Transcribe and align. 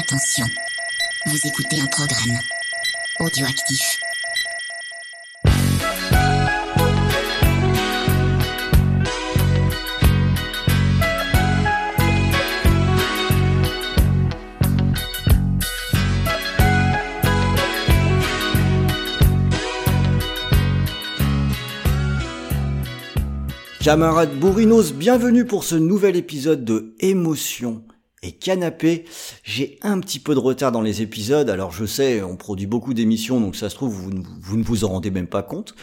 Attention, 0.00 0.46
vous 1.26 1.36
écoutez 1.46 1.78
un 1.78 1.86
programme 1.86 2.38
audioactif. 3.18 4.00
Camarades 23.84 24.34
bourrinos, 24.38 24.94
bienvenue 24.94 25.44
pour 25.44 25.64
ce 25.64 25.74
nouvel 25.74 26.16
épisode 26.16 26.64
de 26.64 26.94
Émotion 27.00 27.82
et 28.22 28.32
Canapé. 28.32 29.06
J'ai 29.44 29.78
un 29.82 29.98
petit 29.98 30.18
peu 30.18 30.34
de 30.34 30.38
retard 30.38 30.72
dans 30.72 30.82
les 30.82 31.00
épisodes, 31.00 31.48
alors 31.48 31.72
je 31.72 31.86
sais, 31.86 32.22
on 32.22 32.36
produit 32.36 32.66
beaucoup 32.66 32.92
d'émissions, 32.92 33.40
donc 33.40 33.56
ça 33.56 33.70
se 33.70 33.74
trouve, 33.74 33.94
vous, 33.94 34.10
ne- 34.58 34.62
vous 34.62 34.84
en 34.84 34.88
rendez 34.88 35.10
même 35.10 35.26
pas 35.26 35.42
compte. 35.42 35.74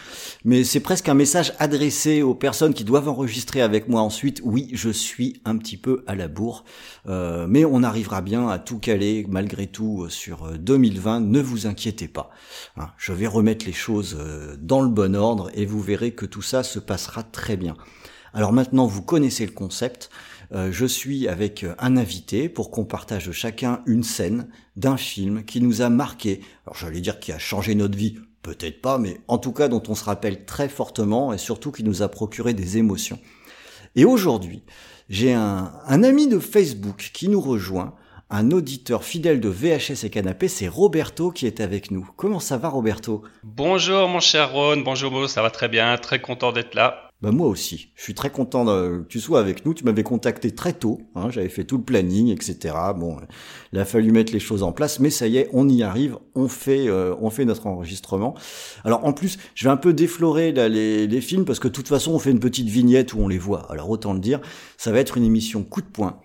Mais 0.44 0.62
c'est 0.62 0.78
presque 0.80 1.08
un 1.08 1.14
message 1.14 1.52
adressé 1.58 2.22
aux 2.22 2.34
personnes 2.34 2.74
qui 2.74 2.84
doivent 2.84 3.08
enregistrer 3.08 3.60
avec 3.60 3.88
moi 3.88 4.02
ensuite. 4.02 4.40
Oui, 4.44 4.68
je 4.72 4.90
suis 4.90 5.40
un 5.44 5.56
petit 5.56 5.76
peu 5.76 6.04
à 6.06 6.14
la 6.14 6.28
bourre, 6.28 6.64
euh, 7.08 7.46
mais 7.48 7.64
on 7.64 7.82
arrivera 7.82 8.20
bien 8.20 8.48
à 8.48 8.60
tout 8.60 8.78
caler 8.78 9.26
malgré 9.28 9.66
tout 9.66 10.04
euh, 10.04 10.08
sur 10.08 10.44
euh, 10.44 10.58
2020, 10.58 11.20
ne 11.20 11.40
vous 11.40 11.66
inquiétez 11.66 12.06
pas. 12.06 12.30
Hein, 12.76 12.90
je 12.98 13.12
vais 13.12 13.26
remettre 13.26 13.66
les 13.66 13.72
choses 13.72 14.16
euh, 14.18 14.56
dans 14.60 14.82
le 14.82 14.88
bon 14.88 15.16
ordre 15.16 15.50
et 15.54 15.66
vous 15.66 15.80
verrez 15.80 16.12
que 16.12 16.24
tout 16.26 16.42
ça 16.42 16.62
se 16.62 16.78
passera 16.78 17.24
très 17.24 17.56
bien. 17.56 17.76
Alors 18.32 18.52
maintenant, 18.52 18.86
vous 18.86 19.02
connaissez 19.02 19.46
le 19.46 19.52
concept. 19.52 20.10
Euh, 20.54 20.70
je 20.72 20.86
suis 20.86 21.28
avec 21.28 21.64
euh, 21.64 21.74
un 21.78 21.96
invité 21.96 22.48
pour 22.48 22.70
qu'on 22.70 22.84
partage 22.84 23.30
chacun 23.32 23.82
une 23.86 24.02
scène 24.02 24.48
d'un 24.76 24.96
film 24.96 25.44
qui 25.44 25.60
nous 25.60 25.82
a 25.82 25.90
marqué. 25.90 26.40
Alors 26.66 26.76
j'allais 26.76 27.00
dire 27.00 27.20
qui 27.20 27.32
a 27.32 27.38
changé 27.38 27.74
notre 27.74 27.98
vie, 27.98 28.16
peut-être 28.42 28.80
pas, 28.80 28.98
mais 28.98 29.20
en 29.28 29.38
tout 29.38 29.52
cas 29.52 29.68
dont 29.68 29.82
on 29.88 29.94
se 29.94 30.04
rappelle 30.04 30.46
très 30.46 30.68
fortement 30.68 31.32
et 31.32 31.38
surtout 31.38 31.70
qui 31.70 31.84
nous 31.84 32.02
a 32.02 32.08
procuré 32.08 32.54
des 32.54 32.78
émotions. 32.78 33.18
Et 33.94 34.04
aujourd'hui, 34.04 34.62
j'ai 35.10 35.34
un, 35.34 35.72
un 35.86 36.02
ami 36.02 36.28
de 36.28 36.38
Facebook 36.38 37.10
qui 37.12 37.28
nous 37.28 37.40
rejoint, 37.40 37.94
un 38.30 38.50
auditeur 38.50 39.04
fidèle 39.04 39.40
de 39.40 39.48
VHS 39.48 40.04
et 40.04 40.10
Canapé, 40.10 40.48
c'est 40.48 40.68
Roberto 40.68 41.30
qui 41.30 41.46
est 41.46 41.60
avec 41.60 41.90
nous. 41.90 42.08
Comment 42.16 42.40
ça 42.40 42.58
va 42.58 42.68
Roberto? 42.68 43.22
Bonjour 43.42 44.08
mon 44.08 44.20
cher 44.20 44.52
Ron, 44.52 44.78
bonjour 44.78 45.10
Mo, 45.10 45.28
ça 45.28 45.42
va 45.42 45.50
très 45.50 45.68
bien, 45.68 45.96
très 45.96 46.20
content 46.20 46.52
d'être 46.52 46.74
là. 46.74 47.07
Bah 47.20 47.32
moi 47.32 47.48
aussi, 47.48 47.90
je 47.96 48.02
suis 48.04 48.14
très 48.14 48.30
content 48.30 48.64
que 48.64 49.04
tu 49.08 49.18
sois 49.18 49.40
avec 49.40 49.66
nous. 49.66 49.74
Tu 49.74 49.84
m'avais 49.84 50.04
contacté 50.04 50.54
très 50.54 50.72
tôt, 50.72 51.00
hein, 51.16 51.30
j'avais 51.30 51.48
fait 51.48 51.64
tout 51.64 51.76
le 51.76 51.82
planning, 51.82 52.28
etc. 52.28 52.76
Bon, 52.96 53.16
il 53.72 53.78
a 53.80 53.84
fallu 53.84 54.12
mettre 54.12 54.32
les 54.32 54.38
choses 54.38 54.62
en 54.62 54.70
place, 54.70 55.00
mais 55.00 55.10
ça 55.10 55.26
y 55.26 55.36
est, 55.36 55.48
on 55.52 55.68
y 55.68 55.82
arrive, 55.82 56.16
on 56.36 56.46
fait, 56.46 56.86
euh, 56.86 57.16
on 57.20 57.30
fait 57.30 57.44
notre 57.44 57.66
enregistrement. 57.66 58.34
Alors 58.84 59.04
en 59.04 59.12
plus, 59.12 59.36
je 59.56 59.64
vais 59.64 59.70
un 59.70 59.76
peu 59.76 59.92
déflorer 59.92 60.52
là, 60.52 60.68
les, 60.68 61.08
les 61.08 61.20
films 61.20 61.44
parce 61.44 61.58
que 61.58 61.66
de 61.66 61.72
toute 61.72 61.88
façon, 61.88 62.12
on 62.12 62.20
fait 62.20 62.30
une 62.30 62.38
petite 62.38 62.68
vignette 62.68 63.14
où 63.14 63.18
on 63.18 63.26
les 63.26 63.38
voit. 63.38 63.66
Alors 63.72 63.90
autant 63.90 64.12
le 64.12 64.20
dire, 64.20 64.40
ça 64.76 64.92
va 64.92 65.00
être 65.00 65.16
une 65.16 65.24
émission 65.24 65.64
coup 65.64 65.80
de 65.80 65.86
poing 65.86 66.20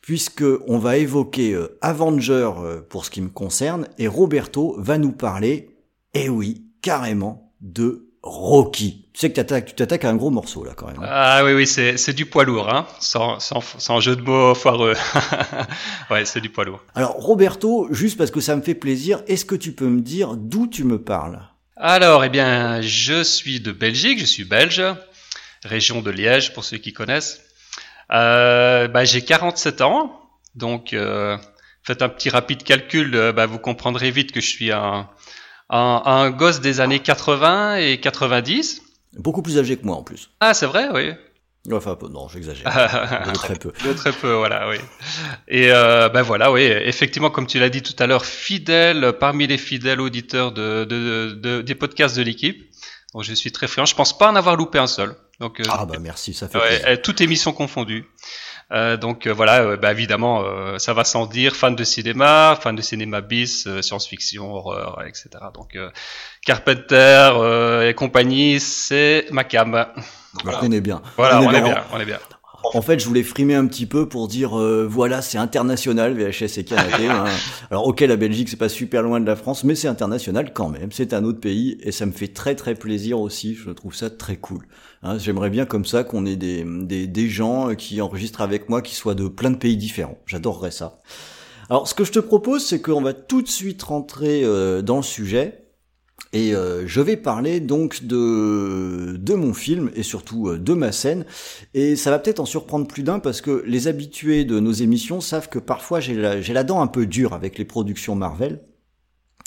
puisque 0.00 0.44
on 0.66 0.78
va 0.78 0.98
évoquer 0.98 1.54
euh, 1.54 1.78
Avenger 1.80 2.50
euh, 2.58 2.82
pour 2.82 3.04
ce 3.04 3.10
qui 3.10 3.22
me 3.22 3.28
concerne 3.28 3.86
et 3.98 4.08
Roberto 4.08 4.74
va 4.78 4.98
nous 4.98 5.12
parler, 5.12 5.76
eh 6.14 6.28
oui, 6.28 6.66
carrément 6.82 7.54
de 7.60 8.11
Rocky. 8.22 9.04
Tu 9.12 9.20
sais 9.20 9.30
que 9.30 9.34
t'attaques- 9.34 9.66
tu 9.66 9.74
t'attaques 9.74 10.04
à 10.04 10.08
un 10.10 10.14
gros 10.16 10.30
morceau 10.30 10.64
là 10.64 10.72
quand 10.76 10.86
même. 10.86 10.96
hein. 11.02 11.06
Ah 11.08 11.42
oui, 11.44 11.52
oui, 11.52 11.66
c'est 11.66 11.96
c'est 11.98 12.12
du 12.12 12.24
poids 12.26 12.44
lourd, 12.44 12.68
hein, 12.72 12.86
sans, 13.00 13.40
sans, 13.40 13.60
sans 13.60 14.00
jeu 14.00 14.16
de 14.16 14.22
mots 14.22 14.54
foireux. 14.54 14.94
ouais, 16.10 16.24
c'est 16.24 16.40
du 16.40 16.48
poids 16.48 16.64
lourd. 16.64 16.80
Alors 16.94 17.12
Roberto, 17.12 17.88
juste 17.90 18.16
parce 18.16 18.30
que 18.30 18.40
ça 18.40 18.56
me 18.56 18.62
fait 18.62 18.74
plaisir, 18.76 19.22
est-ce 19.26 19.44
que 19.44 19.54
tu 19.56 19.72
peux 19.72 19.86
me 19.88 20.00
dire 20.00 20.36
d'où 20.36 20.66
tu 20.66 20.84
me 20.84 21.00
parles? 21.02 21.40
Alors, 21.76 22.24
eh 22.24 22.28
bien, 22.28 22.80
je 22.80 23.22
suis 23.24 23.58
de 23.60 23.72
Belgique, 23.72 24.20
je 24.20 24.24
suis 24.24 24.44
belge, 24.44 24.82
région 25.64 26.00
de 26.00 26.10
Liège 26.10 26.54
pour 26.54 26.64
ceux 26.64 26.76
qui 26.78 26.92
connaissent. 26.92 27.40
Euh, 28.12 28.86
bah, 28.88 29.04
j'ai 29.04 29.22
47 29.24 29.80
ans, 29.80 30.20
donc 30.54 30.92
euh, 30.92 31.36
faites 31.82 32.02
un 32.02 32.08
petit 32.08 32.30
rapide 32.30 32.62
calcul, 32.62 33.14
euh, 33.16 33.32
bah, 33.32 33.46
vous 33.46 33.58
comprendrez 33.58 34.10
vite 34.12 34.30
que 34.32 34.40
je 34.40 34.46
suis 34.48 34.70
un, 34.70 35.08
un, 35.70 36.02
un 36.04 36.30
gosse 36.30 36.60
des 36.60 36.80
années 36.80 37.00
80 37.00 37.76
et 37.76 37.98
90. 38.00 38.82
Beaucoup 39.18 39.42
plus 39.42 39.58
âgé 39.58 39.76
que 39.76 39.84
moi 39.84 39.96
en 39.96 40.02
plus. 40.02 40.30
Ah, 40.40 40.54
c'est 40.54 40.66
vrai, 40.66 40.88
oui. 40.92 41.12
Enfin, 41.72 41.96
non, 42.10 42.26
j'exagère. 42.28 42.64
De 43.26 43.32
très 43.34 43.54
peu. 43.54 43.72
De 43.86 43.92
très 43.92 44.10
peu, 44.12 44.32
voilà, 44.32 44.68
oui. 44.68 44.76
Et 45.46 45.70
euh, 45.70 46.08
ben 46.08 46.22
voilà, 46.22 46.50
oui, 46.50 46.62
effectivement, 46.62 47.30
comme 47.30 47.46
tu 47.46 47.60
l'as 47.60 47.68
dit 47.68 47.82
tout 47.82 47.94
à 48.00 48.06
l'heure, 48.08 48.24
fidèle 48.26 49.12
parmi 49.20 49.46
les 49.46 49.58
fidèles 49.58 50.00
auditeurs 50.00 50.50
de, 50.52 50.84
de, 50.84 51.30
de- 51.40 51.62
des 51.62 51.74
podcasts 51.76 52.16
de 52.16 52.22
l'équipe. 52.22 52.68
Donc 53.14 53.22
je 53.22 53.32
suis 53.34 53.52
très 53.52 53.68
friand. 53.68 53.84
Je 53.84 53.94
pense 53.94 54.16
pas 54.16 54.30
en 54.30 54.34
avoir 54.34 54.56
loupé 54.56 54.78
un 54.78 54.86
seul. 54.88 55.14
Donc 55.38 55.60
euh, 55.60 55.64
Ah 55.68 55.86
bah 55.86 55.98
merci, 56.00 56.34
ça 56.34 56.48
fait 56.48 56.58
ouais, 56.58 56.66
plaisir. 56.66 56.86
euh, 56.88 56.96
toute 56.96 57.20
émission 57.20 57.52
confondue. 57.52 58.06
Euh, 58.72 58.96
donc 58.96 59.26
euh, 59.26 59.32
voilà, 59.32 59.62
euh, 59.62 59.76
bah, 59.76 59.92
évidemment, 59.92 60.42
euh, 60.44 60.78
ça 60.78 60.94
va 60.94 61.04
sans 61.04 61.26
dire, 61.26 61.54
fan 61.54 61.76
de 61.76 61.84
cinéma, 61.84 62.58
fan 62.60 62.74
de 62.74 62.82
cinéma 62.82 63.20
bis, 63.20 63.66
euh, 63.66 63.82
science-fiction, 63.82 64.52
horreur, 64.54 65.02
etc. 65.06 65.28
Donc 65.54 65.76
euh, 65.76 65.90
Carpenter 66.44 67.30
euh, 67.34 67.88
et 67.88 67.94
compagnie, 67.94 68.60
c'est 68.60 69.26
ma 69.30 69.44
cam. 69.44 69.86
Donc, 70.44 70.54
On 70.62 70.72
est 70.72 70.80
bien. 70.80 71.02
Voilà, 71.16 71.40
on 71.40 71.50
est 71.50 71.60
bien. 71.60 71.62
bien, 71.62 71.84
on 71.92 72.00
est 72.00 72.06
bien. 72.06 72.18
En 72.74 72.82
fait, 72.82 72.98
je 72.98 73.06
voulais 73.06 73.22
frimer 73.22 73.54
un 73.54 73.66
petit 73.66 73.86
peu 73.86 74.08
pour 74.08 74.28
dire, 74.28 74.58
euh, 74.58 74.86
voilà, 74.88 75.20
c'est 75.20 75.38
international, 75.38 76.14
VHS 76.14 76.58
et 76.58 76.64
Canapé. 76.64 77.06
hein. 77.10 77.24
Alors, 77.70 77.86
ok, 77.86 78.00
la 78.00 78.16
Belgique, 78.16 78.48
c'est 78.48 78.56
pas 78.56 78.68
super 78.68 79.02
loin 79.02 79.20
de 79.20 79.26
la 79.26 79.36
France, 79.36 79.64
mais 79.64 79.74
c'est 79.74 79.88
international 79.88 80.52
quand 80.52 80.68
même. 80.68 80.90
C'est 80.90 81.12
un 81.12 81.24
autre 81.24 81.40
pays 81.40 81.78
et 81.82 81.92
ça 81.92 82.06
me 82.06 82.12
fait 82.12 82.28
très 82.28 82.54
très 82.54 82.74
plaisir 82.74 83.20
aussi. 83.20 83.54
Je 83.54 83.70
trouve 83.70 83.94
ça 83.94 84.10
très 84.10 84.36
cool. 84.36 84.66
Hein, 85.02 85.18
J'aimerais 85.18 85.50
bien 85.50 85.66
comme 85.66 85.84
ça 85.84 86.04
qu'on 86.04 86.24
ait 86.24 86.36
des, 86.36 86.64
des, 86.66 87.06
des 87.06 87.28
gens 87.28 87.74
qui 87.74 88.00
enregistrent 88.00 88.40
avec 88.40 88.68
moi 88.68 88.80
qui 88.80 88.94
soient 88.94 89.14
de 89.14 89.28
plein 89.28 89.50
de 89.50 89.56
pays 89.56 89.76
différents. 89.76 90.18
J'adorerais 90.26 90.70
ça. 90.70 91.00
Alors, 91.70 91.88
ce 91.88 91.94
que 91.94 92.04
je 92.04 92.12
te 92.12 92.18
propose, 92.18 92.64
c'est 92.66 92.82
qu'on 92.82 93.00
va 93.00 93.14
tout 93.14 93.42
de 93.42 93.48
suite 93.48 93.82
rentrer 93.82 94.42
euh, 94.44 94.82
dans 94.82 94.96
le 94.96 95.02
sujet. 95.02 95.61
Et 96.32 96.54
euh, 96.54 96.86
je 96.86 97.00
vais 97.02 97.16
parler 97.16 97.60
donc 97.60 98.04
de, 98.04 99.16
de 99.18 99.34
mon 99.34 99.52
film 99.52 99.90
et 99.94 100.02
surtout 100.02 100.48
euh, 100.48 100.58
de 100.58 100.72
ma 100.72 100.90
scène. 100.90 101.26
Et 101.74 101.94
ça 101.94 102.10
va 102.10 102.18
peut-être 102.18 102.40
en 102.40 102.46
surprendre 102.46 102.86
plus 102.86 103.02
d'un 103.02 103.18
parce 103.18 103.42
que 103.42 103.62
les 103.66 103.86
habitués 103.86 104.44
de 104.44 104.58
nos 104.58 104.72
émissions 104.72 105.20
savent 105.20 105.50
que 105.50 105.58
parfois 105.58 106.00
j'ai 106.00 106.14
la, 106.14 106.40
j'ai 106.40 106.54
la 106.54 106.64
dent 106.64 106.80
un 106.80 106.86
peu 106.86 107.04
dure 107.06 107.34
avec 107.34 107.58
les 107.58 107.66
productions 107.66 108.14
Marvel. 108.14 108.62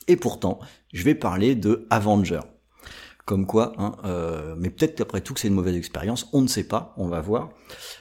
Et 0.08 0.16
pourtant, 0.16 0.60
je 0.94 1.04
vais 1.04 1.16
parler 1.16 1.56
de 1.56 1.88
Avenger. 1.90 2.42
Comme 3.26 3.48
quoi, 3.48 3.74
hein, 3.80 3.96
euh, 4.06 4.54
mais 4.56 4.70
peut-être 4.70 4.96
qu'après 4.96 5.20
tout 5.20 5.34
que 5.34 5.40
c'est 5.40 5.48
une 5.48 5.56
mauvaise 5.56 5.76
expérience, 5.76 6.28
on 6.32 6.42
ne 6.42 6.48
sait 6.48 6.68
pas, 6.68 6.94
on 6.96 7.08
va 7.08 7.22
voir. 7.22 7.50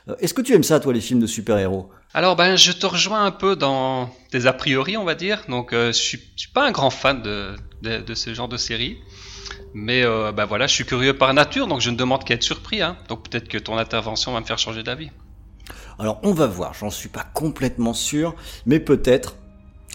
Euh, 0.09 0.15
Est-ce 0.19 0.35
que 0.35 0.43
tu 0.43 0.53
aimes 0.53 0.62
ça, 0.62 0.81
toi, 0.81 0.93
les 0.93 1.01
films 1.01 1.21
de 1.21 1.27
super-héros? 1.27 1.89
Alors 2.12 2.37
ben 2.37 2.57
je 2.57 2.73
te 2.73 2.85
rejoins 2.85 3.25
un 3.25 3.31
peu 3.31 3.57
dans 3.57 4.11
tes 4.31 4.47
a 4.47 4.53
priori 4.53 4.97
on 4.97 5.05
va 5.05 5.15
dire. 5.15 5.43
Donc 5.49 5.73
euh, 5.73 5.89
je 5.89 5.99
suis, 5.99 6.19
je 6.37 6.43
suis 6.43 6.53
pas 6.53 6.69
un 6.69 6.73
grand 6.73 6.91
fan 6.91 7.23
de, 7.23 7.57
de, 7.83 7.99
de 8.03 8.15
ce 8.15 8.34
genre 8.34 8.49
de 8.49 8.59
série. 8.59 8.99
Mais 9.73 10.05
euh, 10.05 10.31
ben 10.31 10.45
voilà, 10.45 10.67
je 10.67 10.75
suis 10.75 10.84
curieux 10.84 11.17
par 11.17 11.33
nature, 11.34 11.67
donc 11.67 11.81
je 11.81 11.91
ne 11.91 11.97
demande 11.97 12.23
qu'à 12.25 12.34
être 12.34 12.43
surpris. 12.43 12.83
Hein. 12.83 12.99
Donc 13.09 13.29
peut-être 13.29 13.49
que 13.49 13.59
ton 13.59 13.79
intervention 13.79 14.33
va 14.33 14.41
me 14.41 14.45
faire 14.45 14.59
changer 14.59 14.83
d'avis. 14.83 15.11
Alors 15.99 16.21
on 16.23 16.33
va 16.33 16.47
voir, 16.47 16.75
j'en 16.75 16.91
suis 16.91 17.09
pas 17.09 17.25
complètement 17.33 17.95
sûr, 17.95 18.34
mais 18.67 18.79
peut-être. 18.79 19.37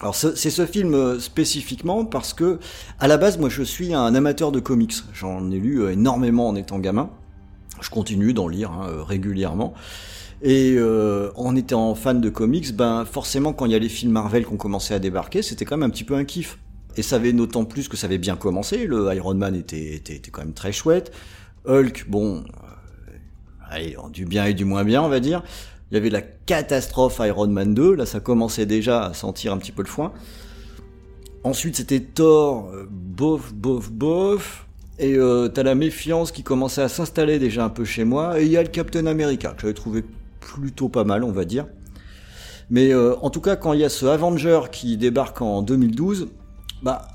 Alors 0.00 0.14
ce- 0.14 0.34
c'est 0.34 0.50
ce 0.50 0.64
film 0.64 0.94
euh, 0.94 1.18
spécifiquement 1.20 2.04
parce 2.04 2.32
que 2.32 2.58
à 2.98 3.06
la 3.08 3.18
base 3.18 3.38
moi 3.38 3.48
je 3.50 3.62
suis 3.62 3.92
un 3.94 4.14
amateur 4.14 4.50
de 4.52 4.60
comics. 4.60 4.94
J'en 5.12 5.50
ai 5.50 5.58
lu 5.58 5.82
euh, 5.82 5.92
énormément 5.92 6.48
en 6.48 6.54
étant 6.56 6.78
gamin. 6.78 7.10
Je 7.80 7.90
continue 7.90 8.32
d'en 8.32 8.48
lire 8.48 8.70
hein, 8.70 8.86
euh, 8.88 9.02
régulièrement. 9.02 9.74
Et 10.42 10.78
en 11.36 11.54
étant 11.54 11.94
fan 11.94 12.18
de 12.22 12.30
comics, 12.30 12.74
ben 12.74 13.04
forcément 13.04 13.52
quand 13.52 13.66
il 13.66 13.72
y 13.72 13.74
a 13.74 13.78
les 13.78 13.90
films 13.90 14.12
Marvel 14.12 14.46
qui 14.46 14.52
ont 14.54 14.56
commencé 14.56 14.94
à 14.94 14.98
débarquer, 14.98 15.42
c'était 15.42 15.66
quand 15.66 15.76
même 15.76 15.86
un 15.86 15.92
petit 15.92 16.04
peu 16.04 16.14
un 16.14 16.24
kiff. 16.24 16.58
Et 16.96 17.02
ça 17.02 17.16
avait 17.16 17.34
d'autant 17.34 17.66
plus 17.66 17.88
que 17.88 17.96
ça 17.98 18.06
avait 18.06 18.16
bien 18.16 18.36
commencé. 18.36 18.86
Le 18.86 19.14
Iron 19.14 19.34
Man 19.34 19.54
était, 19.54 19.96
était, 19.96 20.16
était 20.16 20.30
quand 20.30 20.40
même 20.40 20.54
très 20.54 20.72
chouette. 20.72 21.12
Hulk, 21.68 22.06
bon, 22.08 22.42
du 24.12 24.24
bien 24.24 24.46
et 24.46 24.54
du 24.54 24.64
moins 24.64 24.82
bien, 24.84 25.02
on 25.02 25.10
va 25.10 25.20
dire. 25.20 25.42
Il 25.90 25.94
y 25.94 25.96
avait 25.96 26.10
la 26.10 26.22
catastrophe 26.22 27.20
Iron 27.24 27.48
Man 27.48 27.74
2, 27.74 27.94
là 27.94 28.06
ça 28.06 28.20
commençait 28.20 28.66
déjà 28.66 29.06
à 29.06 29.14
sentir 29.14 29.52
un 29.52 29.58
petit 29.58 29.72
peu 29.72 29.82
le 29.82 29.88
foin. 29.88 30.12
Ensuite 31.42 31.76
c'était 31.76 32.00
Thor, 32.00 32.70
euh, 32.72 32.86
bof, 32.90 33.52
bof, 33.54 33.90
bof. 33.90 34.66
Et 34.98 35.14
euh, 35.16 35.48
t'as 35.48 35.62
la 35.62 35.74
méfiance 35.74 36.30
qui 36.30 36.42
commençait 36.42 36.82
à 36.82 36.88
s'installer 36.88 37.38
déjà 37.38 37.64
un 37.64 37.70
peu 37.70 37.84
chez 37.84 38.04
moi. 38.04 38.38
Et 38.38 38.44
il 38.44 38.52
y 38.52 38.58
a 38.58 38.62
le 38.62 38.68
Captain 38.68 39.06
America, 39.06 39.52
que 39.52 39.62
j'avais 39.62 39.74
trouvé 39.74 40.04
plutôt 40.40 40.90
pas 40.90 41.04
mal, 41.04 41.24
on 41.24 41.32
va 41.32 41.46
dire. 41.46 41.66
Mais 42.68 42.92
euh, 42.92 43.16
en 43.22 43.30
tout 43.30 43.40
cas, 43.40 43.56
quand 43.56 43.72
il 43.72 43.80
y 43.80 43.84
a 43.84 43.88
ce 43.88 44.04
Avenger 44.04 44.60
qui 44.70 44.98
débarque 44.98 45.40
en 45.40 45.62
2012, 45.62 46.28
bah 46.82 47.08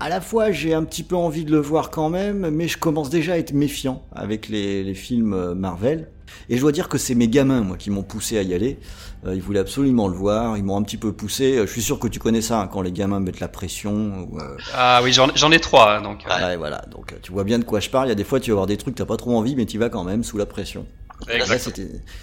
à 0.00 0.08
la 0.08 0.20
fois 0.20 0.50
j'ai 0.50 0.74
un 0.74 0.84
petit 0.84 1.02
peu 1.02 1.16
envie 1.16 1.44
de 1.44 1.50
le 1.50 1.58
voir 1.58 1.90
quand 1.90 2.10
même, 2.10 2.50
mais 2.50 2.68
je 2.68 2.76
commence 2.76 3.08
déjà 3.08 3.32
à 3.32 3.38
être 3.38 3.54
méfiant 3.54 4.02
avec 4.12 4.48
les, 4.48 4.92
films 4.94 5.54
Marvel. 5.54 6.10
Et 6.48 6.56
je 6.56 6.60
dois 6.60 6.72
dire 6.72 6.88
que 6.88 6.98
c'est 6.98 7.14
mes 7.14 7.28
gamins, 7.28 7.60
moi, 7.62 7.76
qui 7.76 7.90
m'ont 7.90 8.02
poussé 8.02 8.38
à 8.38 8.42
y 8.42 8.54
aller. 8.54 8.78
Euh, 9.26 9.34
ils 9.34 9.42
voulaient 9.42 9.60
absolument 9.60 10.08
le 10.08 10.16
voir, 10.16 10.56
ils 10.56 10.64
m'ont 10.64 10.76
un 10.76 10.82
petit 10.82 10.96
peu 10.96 11.12
poussé. 11.12 11.56
Je 11.58 11.66
suis 11.70 11.82
sûr 11.82 11.98
que 11.98 12.08
tu 12.08 12.18
connais 12.18 12.42
ça, 12.42 12.60
hein, 12.60 12.66
quand 12.66 12.82
les 12.82 12.92
gamins 12.92 13.20
mettent 13.20 13.40
la 13.40 13.48
pression. 13.48 14.28
Ou, 14.30 14.38
euh, 14.38 14.56
Ah 14.74 15.00
oui, 15.02 15.12
j'en 15.12 15.50
ai 15.52 15.60
trois, 15.60 15.96
hein, 15.96 16.02
donc. 16.02 16.20
euh, 16.28 16.48
ouais, 16.48 16.56
voilà, 16.56 16.84
donc 16.90 17.12
euh, 17.12 17.16
tu 17.22 17.32
vois 17.32 17.44
bien 17.44 17.58
de 17.58 17.64
quoi 17.64 17.80
je 17.80 17.90
parle. 17.90 18.06
Il 18.06 18.10
y 18.10 18.12
a 18.12 18.16
des 18.16 18.24
fois, 18.24 18.40
tu 18.40 18.50
vas 18.50 18.56
voir 18.56 18.66
des 18.66 18.76
trucs, 18.76 18.94
t'as 18.94 19.06
pas 19.06 19.16
trop 19.16 19.36
envie, 19.36 19.56
mais 19.56 19.66
tu 19.66 19.78
vas 19.78 19.88
quand 19.88 20.04
même 20.04 20.24
sous 20.24 20.36
la 20.38 20.46
pression. 20.46 20.86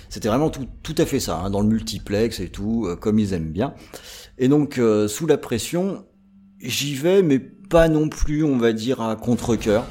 C'était, 0.09 0.27
vraiment 0.27 0.49
tout, 0.49 0.67
tout 0.83 0.95
à 0.97 1.05
fait 1.05 1.19
ça, 1.19 1.37
hein, 1.37 1.49
dans 1.49 1.61
le 1.61 1.67
multiplex 1.67 2.39
et 2.39 2.49
tout, 2.49 2.85
euh, 2.87 2.95
comme 2.95 3.17
ils 3.19 3.33
aiment 3.33 3.51
bien. 3.51 3.73
Et 4.37 4.47
donc, 4.47 4.77
euh, 4.77 5.07
sous 5.07 5.25
la 5.27 5.37
pression, 5.37 6.05
j'y 6.59 6.93
vais, 6.95 7.21
mais 7.23 7.39
pas 7.39 7.87
non 7.87 8.09
plus, 8.09 8.43
on 8.43 8.57
va 8.57 8.73
dire, 8.73 9.01
à 9.01 9.15
contre-cœur. 9.15 9.85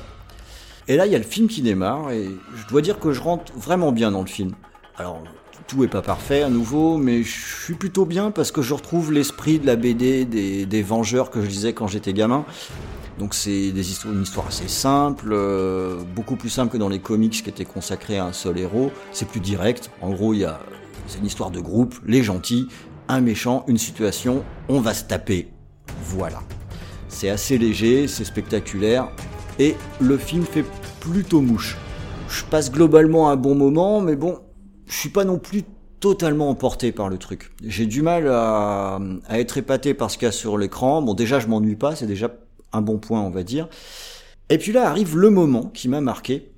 Et 0.88 0.96
là, 0.96 1.06
il 1.06 1.12
y 1.12 1.14
a 1.14 1.18
le 1.18 1.24
film 1.24 1.48
qui 1.48 1.62
démarre, 1.62 2.10
et 2.10 2.28
je 2.56 2.66
dois 2.68 2.82
dire 2.82 2.98
que 2.98 3.12
je 3.12 3.20
rentre 3.20 3.52
vraiment 3.54 3.92
bien 3.92 4.10
dans 4.10 4.22
le 4.22 4.26
film. 4.26 4.52
Alors, 4.96 5.22
tout 5.70 5.84
est 5.84 5.88
pas 5.88 6.02
parfait 6.02 6.42
à 6.42 6.50
nouveau, 6.50 6.96
mais 6.96 7.22
je 7.22 7.62
suis 7.62 7.74
plutôt 7.74 8.04
bien 8.04 8.32
parce 8.32 8.50
que 8.50 8.60
je 8.60 8.74
retrouve 8.74 9.12
l'esprit 9.12 9.60
de 9.60 9.66
la 9.66 9.76
BD 9.76 10.24
des, 10.24 10.82
Vengeurs 10.82 11.30
que 11.30 11.40
je 11.42 11.46
lisais 11.46 11.72
quand 11.72 11.86
j'étais 11.86 12.12
gamin. 12.12 12.44
Donc 13.20 13.34
c'est 13.34 13.70
des 13.70 13.90
histoires, 13.92 14.14
une 14.14 14.22
histoire 14.22 14.48
assez 14.48 14.66
simple, 14.66 15.28
euh, 15.30 16.02
beaucoup 16.16 16.34
plus 16.34 16.48
simple 16.48 16.72
que 16.72 16.76
dans 16.76 16.88
les 16.88 16.98
comics 16.98 17.42
qui 17.44 17.48
étaient 17.48 17.64
consacrés 17.64 18.18
à 18.18 18.24
un 18.24 18.32
seul 18.32 18.58
héros. 18.58 18.90
C'est 19.12 19.28
plus 19.28 19.40
direct. 19.40 19.90
En 20.00 20.10
gros, 20.10 20.34
il 20.34 20.40
y 20.40 20.44
a, 20.44 20.58
c'est 21.06 21.18
une 21.18 21.26
histoire 21.26 21.52
de 21.52 21.60
groupe, 21.60 21.94
les 22.04 22.24
gentils, 22.24 22.66
un 23.06 23.20
méchant, 23.20 23.64
une 23.68 23.78
situation, 23.78 24.42
on 24.68 24.80
va 24.80 24.92
se 24.92 25.04
taper. 25.04 25.50
Voilà. 26.02 26.42
C'est 27.08 27.30
assez 27.30 27.58
léger, 27.58 28.08
c'est 28.08 28.24
spectaculaire, 28.24 29.08
et 29.58 29.76
le 30.00 30.16
film 30.16 30.44
fait 30.44 30.64
plutôt 31.00 31.40
mouche. 31.40 31.76
Je 32.28 32.44
passe 32.44 32.70
globalement 32.70 33.30
un 33.30 33.36
bon 33.36 33.54
moment, 33.54 34.00
mais 34.00 34.16
bon, 34.16 34.38
je 34.86 34.94
suis 34.94 35.08
pas 35.08 35.24
non 35.24 35.38
plus 35.38 35.64
totalement 36.00 36.48
emporté 36.48 36.92
par 36.92 37.08
le 37.08 37.18
truc. 37.18 37.52
J'ai 37.64 37.86
du 37.86 38.02
mal 38.02 38.26
à, 38.28 38.98
être 39.30 39.58
épaté 39.58 39.94
par 39.94 40.10
ce 40.10 40.18
qu'il 40.18 40.26
y 40.26 40.28
a 40.28 40.32
sur 40.32 40.56
l'écran. 40.56 41.02
Bon, 41.02 41.14
déjà, 41.14 41.40
je 41.40 41.46
m'ennuie 41.46 41.76
pas, 41.76 41.94
c'est 41.94 42.06
déjà 42.06 42.30
un 42.72 42.80
bon 42.80 42.98
point, 42.98 43.20
on 43.20 43.30
va 43.30 43.42
dire. 43.42 43.68
Et 44.48 44.58
puis 44.58 44.72
là 44.72 44.88
arrive 44.88 45.16
le 45.16 45.30
moment 45.30 45.66
qui 45.66 45.88
m'a 45.88 46.00
marqué. 46.00 46.52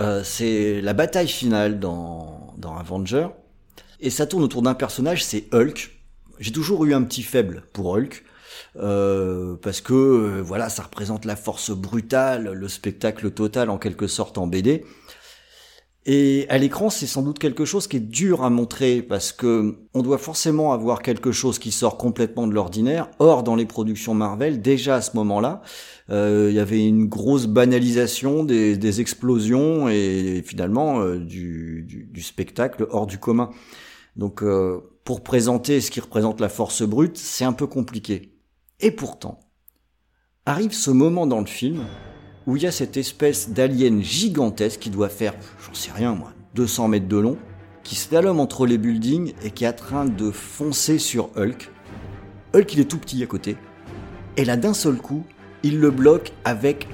Euh, 0.00 0.22
c'est 0.24 0.80
la 0.80 0.94
bataille 0.94 1.28
finale 1.28 1.78
dans, 1.78 2.54
dans 2.56 2.76
Avenger. 2.76 3.28
Et 4.00 4.10
ça 4.10 4.26
tourne 4.26 4.42
autour 4.42 4.62
d'un 4.62 4.74
personnage, 4.74 5.24
c'est 5.24 5.52
Hulk. 5.52 5.90
J'ai 6.38 6.52
toujours 6.52 6.84
eu 6.86 6.94
un 6.94 7.02
petit 7.02 7.22
faible 7.22 7.64
pour 7.72 7.86
Hulk. 7.90 8.24
Euh, 8.76 9.56
parce 9.62 9.80
que 9.80 9.94
euh, 9.94 10.42
voilà, 10.42 10.68
ça 10.68 10.82
représente 10.82 11.24
la 11.24 11.36
force 11.36 11.70
brutale, 11.70 12.52
le 12.52 12.68
spectacle 12.68 13.30
total 13.30 13.70
en 13.70 13.78
quelque 13.78 14.06
sorte 14.06 14.38
en 14.38 14.46
BD. 14.46 14.84
Et 16.06 16.46
à 16.48 16.56
l'écran, 16.56 16.88
c'est 16.88 17.06
sans 17.06 17.20
doute 17.20 17.38
quelque 17.38 17.66
chose 17.66 17.86
qui 17.86 17.98
est 17.98 18.00
dur 18.00 18.42
à 18.42 18.48
montrer 18.48 19.02
parce 19.02 19.32
que 19.32 19.76
on 19.92 20.00
doit 20.00 20.16
forcément 20.16 20.72
avoir 20.72 21.02
quelque 21.02 21.30
chose 21.30 21.58
qui 21.58 21.72
sort 21.72 21.98
complètement 21.98 22.46
de 22.46 22.54
l'ordinaire. 22.54 23.10
Or, 23.18 23.42
dans 23.42 23.54
les 23.54 23.66
productions 23.66 24.14
Marvel, 24.14 24.62
déjà 24.62 24.96
à 24.96 25.02
ce 25.02 25.14
moment-là, 25.18 25.60
euh, 26.08 26.48
il 26.50 26.56
y 26.56 26.58
avait 26.58 26.86
une 26.86 27.06
grosse 27.06 27.46
banalisation 27.46 28.44
des, 28.44 28.78
des 28.78 29.00
explosions 29.02 29.90
et 29.90 30.42
finalement 30.44 31.00
euh, 31.00 31.18
du, 31.18 31.84
du, 31.86 32.04
du 32.10 32.22
spectacle 32.22 32.86
hors 32.90 33.06
du 33.06 33.18
commun. 33.18 33.50
Donc, 34.16 34.42
euh, 34.42 34.80
pour 35.04 35.22
présenter 35.22 35.82
ce 35.82 35.90
qui 35.90 36.00
représente 36.00 36.40
la 36.40 36.48
force 36.48 36.82
brute, 36.82 37.18
c'est 37.18 37.44
un 37.44 37.52
peu 37.52 37.66
compliqué. 37.66 38.29
Et 38.80 38.90
pourtant, 38.90 39.38
arrive 40.46 40.72
ce 40.72 40.90
moment 40.90 41.26
dans 41.26 41.40
le 41.40 41.46
film 41.46 41.84
où 42.46 42.56
il 42.56 42.62
y 42.62 42.66
a 42.66 42.72
cette 42.72 42.96
espèce 42.96 43.50
d'alien 43.50 44.02
gigantesque 44.02 44.80
qui 44.80 44.90
doit 44.90 45.10
faire, 45.10 45.34
j'en 45.66 45.74
sais 45.74 45.92
rien 45.92 46.14
moi, 46.14 46.32
200 46.54 46.88
mètres 46.88 47.08
de 47.08 47.18
long, 47.18 47.36
qui 47.82 47.94
slalome 47.94 48.40
entre 48.40 48.66
les 48.66 48.78
buildings 48.78 49.34
et 49.42 49.50
qui 49.50 49.64
est 49.64 49.68
en 49.68 49.72
train 49.72 50.04
de 50.06 50.30
foncer 50.30 50.98
sur 50.98 51.30
Hulk. 51.36 51.70
Hulk, 52.54 52.72
il 52.72 52.80
est 52.80 52.84
tout 52.84 52.98
petit 52.98 53.22
à 53.22 53.26
côté. 53.26 53.56
Et 54.36 54.44
là, 54.44 54.56
d'un 54.56 54.74
seul 54.74 54.96
coup, 54.96 55.24
il 55.62 55.78
le 55.78 55.90
bloque 55.90 56.32
avec 56.44 56.88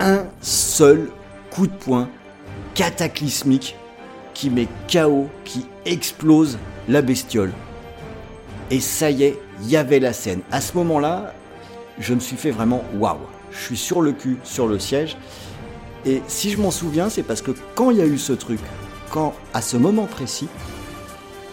un 0.00 0.24
seul 0.40 1.10
coup 1.50 1.66
de 1.66 1.72
poing 1.72 2.08
cataclysmique 2.74 3.76
qui 4.32 4.50
met 4.50 4.68
KO, 4.90 5.28
qui 5.44 5.66
explose 5.84 6.58
la 6.88 7.02
bestiole. 7.02 7.52
Et 8.70 8.80
ça 8.80 9.10
y 9.10 9.24
est, 9.24 9.38
il 9.62 9.70
y 9.70 9.76
avait 9.76 10.00
la 10.00 10.12
scène. 10.12 10.40
À 10.50 10.60
ce 10.60 10.76
moment-là, 10.76 11.34
je 11.98 12.14
me 12.14 12.20
suis 12.20 12.36
fait 12.36 12.50
vraiment 12.50 12.84
waouh. 12.98 13.18
Je 13.50 13.58
suis 13.58 13.76
sur 13.76 14.02
le 14.02 14.12
cul, 14.12 14.38
sur 14.44 14.66
le 14.66 14.78
siège. 14.78 15.16
Et 16.04 16.22
si 16.28 16.50
je 16.50 16.60
m'en 16.60 16.70
souviens, 16.70 17.08
c'est 17.08 17.22
parce 17.22 17.42
que 17.42 17.52
quand 17.74 17.90
il 17.90 17.98
y 17.98 18.00
a 18.00 18.06
eu 18.06 18.18
ce 18.18 18.32
truc, 18.32 18.60
quand 19.10 19.34
à 19.54 19.62
ce 19.62 19.76
moment 19.76 20.06
précis, 20.06 20.48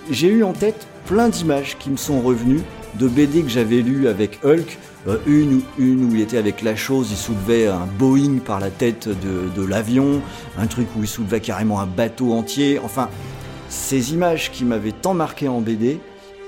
j'ai 0.10 0.28
eu 0.28 0.44
en 0.44 0.54
tête 0.54 0.88
plein 1.06 1.30
d'images 1.30 1.78
qui 1.78 1.90
me 1.90 1.98
sont 1.98 2.22
revenues 2.22 2.62
de 2.96 3.08
BD 3.08 3.42
que 3.42 3.50
j'avais 3.50 3.82
lues 3.82 4.08
avec 4.08 4.40
Hulk. 4.44 4.78
Euh, 5.08 5.18
une, 5.26 5.62
une 5.78 6.06
où 6.06 6.16
il 6.16 6.22
était 6.22 6.38
avec 6.38 6.62
la 6.62 6.76
chose, 6.76 7.10
il 7.12 7.18
soulevait 7.18 7.68
un 7.68 7.88
Boeing 7.98 8.40
par 8.40 8.60
la 8.60 8.70
tête 8.70 9.10
de, 9.10 9.50
de 9.56 9.68
l'avion, 9.68 10.22
un 10.58 10.68
truc 10.68 10.88
où 10.96 11.02
il 11.02 11.08
soulevait 11.08 11.42
carrément 11.42 11.80
un 11.80 11.88
bateau 11.88 12.34
entier. 12.34 12.80
Enfin, 12.80 13.10
ces 13.70 14.14
images 14.14 14.52
qui 14.52 14.66
m'avaient 14.66 14.92
tant 14.92 15.14
marqué 15.14 15.48
en 15.48 15.60
BD, 15.62 16.00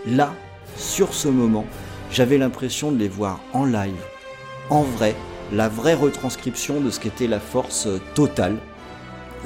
là, 0.07 0.33
sur 0.77 1.13
ce 1.13 1.27
moment, 1.27 1.65
j'avais 2.11 2.37
l'impression 2.37 2.91
de 2.91 2.97
les 2.97 3.07
voir 3.07 3.39
en 3.53 3.65
live, 3.65 4.03
en 4.69 4.81
vrai, 4.81 5.15
la 5.51 5.69
vraie 5.69 5.93
retranscription 5.93 6.81
de 6.81 6.89
ce 6.89 6.99
qu'était 6.99 7.27
la 7.27 7.39
force 7.39 7.87
euh, 7.87 7.99
totale, 8.15 8.57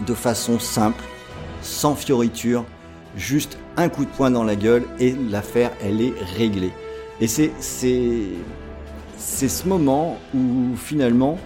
de 0.06 0.14
façon 0.14 0.60
simple, 0.60 1.04
sans 1.62 1.96
fioriture, 1.96 2.64
juste 3.16 3.58
un 3.78 3.90
coup 3.90 4.06
de 4.06 4.10
poing 4.10 4.32
dans 4.32 4.44
la 4.44 4.56
gueule 4.56 4.86
et 5.00 5.14
l'affaire, 5.30 5.72
elle 5.84 6.02
est 6.02 6.14
réglée. 6.38 6.72
Et 7.22 7.28
c'est, 7.28 7.52
c'est, 7.60 8.30
ce 9.18 9.68
moment 9.68 10.18
où 10.34 10.76
finalement, 10.78 11.38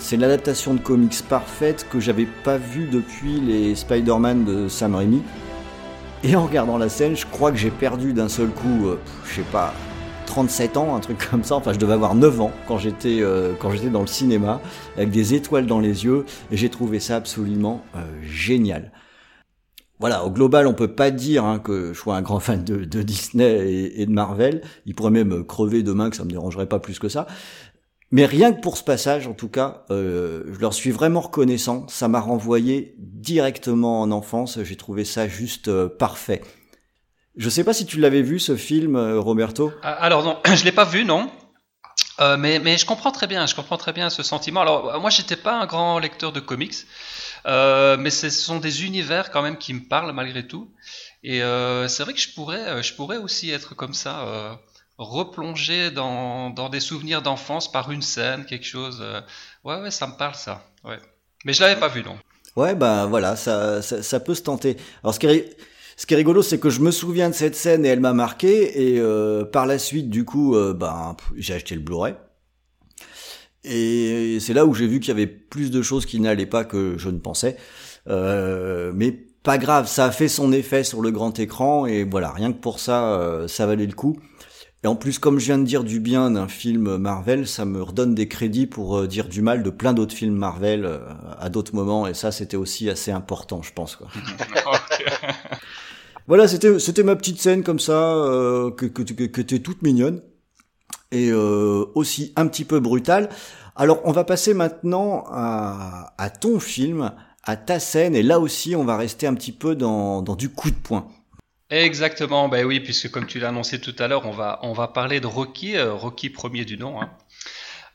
c'est 0.00 0.16
l'adaptation 0.16 0.74
de 0.74 0.80
comics 0.80 1.22
parfaite 1.28 1.86
que 1.90 2.00
j'avais 2.00 2.26
pas 2.44 2.58
vue 2.58 2.88
depuis 2.88 3.40
les 3.40 3.76
Spider-Man 3.76 4.44
de 4.44 4.68
Sam 4.68 4.96
Raimi. 4.96 5.22
Et 6.24 6.34
en 6.34 6.46
regardant 6.46 6.78
la 6.78 6.88
scène, 6.88 7.16
je 7.16 7.26
crois 7.26 7.52
que 7.52 7.58
j'ai 7.58 7.70
perdu 7.70 8.12
d'un 8.12 8.28
seul 8.28 8.48
coup, 8.48 8.86
euh, 8.86 8.98
je 9.26 9.36
sais 9.36 9.46
pas, 9.52 9.74
37 10.26 10.76
ans, 10.76 10.96
un 10.96 11.00
truc 11.00 11.18
comme 11.30 11.44
ça. 11.44 11.56
Enfin, 11.56 11.72
je 11.72 11.78
devais 11.78 11.92
avoir 11.92 12.14
9 12.14 12.40
ans 12.40 12.52
quand 12.66 12.78
j'étais 12.78 13.20
euh, 13.20 13.52
quand 13.60 13.70
j'étais 13.70 13.90
dans 13.90 14.00
le 14.00 14.06
cinéma, 14.06 14.60
avec 14.96 15.10
des 15.10 15.34
étoiles 15.34 15.66
dans 15.66 15.80
les 15.80 16.04
yeux, 16.04 16.24
et 16.50 16.56
j'ai 16.56 16.70
trouvé 16.70 17.00
ça 17.00 17.16
absolument 17.16 17.82
euh, 17.94 18.00
génial. 18.22 18.92
Voilà, 19.98 20.24
au 20.24 20.30
global, 20.30 20.66
on 20.66 20.74
peut 20.74 20.94
pas 20.94 21.10
dire 21.10 21.44
hein, 21.44 21.58
que 21.58 21.94
je 21.94 21.98
sois 21.98 22.16
un 22.16 22.22
grand 22.22 22.38
fan 22.38 22.62
de, 22.64 22.84
Disney 23.02 23.70
et, 23.70 24.02
et 24.02 24.06
de 24.06 24.10
Marvel. 24.10 24.60
Il 24.84 24.94
pourrait 24.94 25.10
même 25.10 25.42
crever 25.44 25.82
demain, 25.82 26.10
que 26.10 26.16
ça 26.16 26.24
me 26.24 26.30
dérangerait 26.30 26.66
pas 26.66 26.80
plus 26.80 26.98
que 26.98 27.08
ça. 27.08 27.26
Mais 28.12 28.24
rien 28.24 28.52
que 28.52 28.60
pour 28.60 28.76
ce 28.76 28.84
passage, 28.84 29.26
en 29.26 29.34
tout 29.34 29.48
cas, 29.48 29.84
euh, 29.90 30.44
je 30.52 30.60
leur 30.60 30.72
suis 30.74 30.92
vraiment 30.92 31.20
reconnaissant. 31.20 31.88
Ça 31.88 32.06
m'a 32.06 32.20
renvoyé 32.20 32.94
directement 32.98 34.00
en 34.00 34.12
enfance. 34.12 34.62
J'ai 34.62 34.76
trouvé 34.76 35.04
ça 35.04 35.26
juste 35.26 35.68
euh, 35.68 35.88
parfait. 35.88 36.42
Je 37.36 37.50
sais 37.50 37.64
pas 37.64 37.72
si 37.72 37.84
tu 37.84 37.98
l'avais 37.98 38.22
vu 38.22 38.38
ce 38.38 38.56
film, 38.56 38.94
euh, 38.96 39.18
Roberto. 39.18 39.72
Ah, 39.82 39.92
Alors 39.92 40.22
non, 40.22 40.38
je 40.54 40.64
l'ai 40.64 40.72
pas 40.72 40.84
vu, 40.84 41.04
non. 41.04 41.30
Mais, 42.38 42.60
mais 42.60 42.78
je 42.78 42.86
comprends 42.86 43.12
très 43.12 43.26
bien, 43.26 43.44
je 43.44 43.54
comprends 43.54 43.76
très 43.76 43.92
bien 43.92 44.08
ce 44.08 44.22
sentiment. 44.22 44.62
Alors 44.62 44.98
moi, 45.02 45.10
j'étais 45.10 45.36
pas 45.36 45.60
un 45.60 45.66
grand 45.66 45.98
lecteur 45.98 46.32
de 46.32 46.40
comics, 46.40 46.86
mais 47.44 48.08
ce 48.08 48.30
sont 48.30 48.58
des 48.58 48.86
univers 48.86 49.30
quand 49.30 49.42
même 49.42 49.58
qui 49.58 49.74
me 49.74 49.86
parlent 49.86 50.14
malgré 50.14 50.46
tout. 50.46 50.70
Et 51.22 51.40
c'est 51.88 52.04
vrai 52.04 52.14
que 52.14 52.18
je 52.18 52.32
pourrais, 52.32 52.82
je 52.82 52.94
pourrais 52.94 53.18
aussi 53.18 53.50
être 53.50 53.74
comme 53.74 53.92
ça, 53.92 54.58
replongé 54.98 55.90
dans, 55.90 56.50
dans 56.50 56.68
des 56.68 56.80
souvenirs 56.80 57.22
d'enfance 57.22 57.70
par 57.70 57.90
une 57.90 58.02
scène, 58.02 58.44
quelque 58.46 58.66
chose. 58.66 58.98
euh. 59.02 59.20
Ouais, 59.64 59.80
ouais, 59.80 59.90
ça 59.90 60.06
me 60.06 60.16
parle 60.16 60.34
ça. 60.34 60.64
Ouais. 60.84 60.98
Mais 61.44 61.52
je 61.52 61.60
l'avais 61.62 61.78
pas 61.78 61.88
vu, 61.88 62.02
non. 62.02 62.16
Ouais, 62.56 62.74
ben 62.74 63.06
voilà, 63.06 63.36
ça, 63.36 63.82
ça, 63.82 64.02
ça 64.02 64.20
peut 64.20 64.34
se 64.34 64.42
tenter. 64.42 64.76
Alors 65.02 65.14
ce 65.14 65.20
qui 65.20 65.26
est, 65.26 65.56
ce 65.96 66.06
qui 66.06 66.14
est 66.14 66.16
rigolo, 66.16 66.42
c'est 66.42 66.58
que 66.58 66.70
je 66.70 66.80
me 66.80 66.90
souviens 66.90 67.28
de 67.28 67.34
cette 67.34 67.54
scène 67.54 67.84
et 67.84 67.88
elle 67.88 68.00
m'a 68.00 68.14
marqué. 68.14 68.94
Et 68.94 68.98
euh, 68.98 69.44
par 69.44 69.66
la 69.66 69.78
suite, 69.78 70.08
du 70.08 70.24
coup, 70.24 70.56
euh, 70.56 70.72
ben 70.72 71.16
j'ai 71.36 71.54
acheté 71.54 71.74
le 71.74 71.82
Blu-ray. 71.82 72.14
Et 73.64 74.38
c'est 74.40 74.52
là 74.54 74.64
où 74.64 74.74
j'ai 74.74 74.86
vu 74.86 75.00
qu'il 75.00 75.08
y 75.08 75.12
avait 75.12 75.26
plus 75.26 75.70
de 75.70 75.82
choses 75.82 76.06
qui 76.06 76.20
n'allaient 76.20 76.46
pas 76.46 76.64
que 76.64 76.96
je 76.98 77.10
ne 77.10 77.18
pensais. 77.18 77.56
Euh, 78.08 78.92
mais 78.94 79.10
pas 79.42 79.58
grave, 79.58 79.88
ça 79.88 80.06
a 80.06 80.10
fait 80.12 80.28
son 80.28 80.52
effet 80.52 80.84
sur 80.84 81.02
le 81.02 81.10
grand 81.10 81.38
écran 81.38 81.86
et 81.86 82.04
voilà, 82.04 82.30
rien 82.30 82.52
que 82.52 82.58
pour 82.58 82.78
ça, 82.78 83.14
euh, 83.18 83.48
ça 83.48 83.66
valait 83.66 83.86
le 83.86 83.92
coup. 83.94 84.18
Et 84.86 84.88
en 84.88 84.94
plus, 84.94 85.18
comme 85.18 85.40
je 85.40 85.46
viens 85.46 85.58
de 85.58 85.64
dire 85.64 85.82
du 85.82 85.98
bien 85.98 86.30
d'un 86.30 86.46
film 86.46 86.96
Marvel, 86.96 87.48
ça 87.48 87.64
me 87.64 87.82
redonne 87.82 88.14
des 88.14 88.28
crédits 88.28 88.68
pour 88.68 88.98
euh, 88.98 89.08
dire 89.08 89.28
du 89.28 89.42
mal 89.42 89.64
de 89.64 89.70
plein 89.70 89.92
d'autres 89.92 90.14
films 90.14 90.36
Marvel 90.36 90.84
euh, 90.84 91.00
à 91.40 91.48
d'autres 91.48 91.74
moments, 91.74 92.06
et 92.06 92.14
ça, 92.14 92.30
c'était 92.30 92.56
aussi 92.56 92.88
assez 92.88 93.10
important, 93.10 93.62
je 93.62 93.72
pense. 93.72 93.96
Quoi. 93.96 94.06
Voilà, 96.28 96.46
c'était 96.46 96.78
c'était 96.78 97.02
ma 97.02 97.16
petite 97.16 97.40
scène 97.40 97.64
comme 97.64 97.80
ça, 97.80 98.14
euh, 98.14 98.70
que 98.70 98.86
que 98.86 99.02
que, 99.02 99.24
que 99.24 99.40
t'es 99.40 99.58
toute 99.58 99.82
mignonne. 99.82 100.22
et 101.10 101.32
aussi 101.32 102.32
un 102.36 102.46
petit 102.46 102.64
peu 102.64 102.78
brutal. 102.78 103.28
Alors 103.74 104.00
on 104.04 104.12
va 104.12 104.22
passer 104.22 104.54
maintenant 104.54 105.24
à, 105.30 106.14
à, 106.16 106.30
ton 106.30 106.60
film, 106.60 107.12
à 107.42 107.56
ta 107.56 107.80
scène, 107.80 108.14
et 108.14 108.22
là 108.22 108.38
aussi 108.38 108.76
on 108.76 108.84
va 108.84 108.96
rester 108.96 109.26
un 109.26 109.34
petit 109.34 109.52
peu 109.52 109.74
dans, 109.74 110.22
dans 110.22 110.36
du 110.36 110.48
coup 110.48 110.70
de 110.70 110.76
poing. 110.76 111.08
Exactement, 111.70 112.48
ben 112.48 112.64
oui, 112.64 112.80
puisque 112.80 113.10
comme 113.10 113.26
tu 113.26 113.40
l'as 113.40 113.48
annoncé 113.48 113.80
tout 113.80 113.94
à 113.98 114.06
l'heure, 114.06 114.26
on 114.26 114.30
va, 114.30 114.60
on 114.62 114.72
va 114.72 114.88
parler 114.88 115.20
de 115.20 115.26
Rocky, 115.26 115.78
Rocky 115.80 116.30
premier 116.30 116.64
du 116.64 116.78
nom. 116.78 117.02
Hein. 117.02 117.10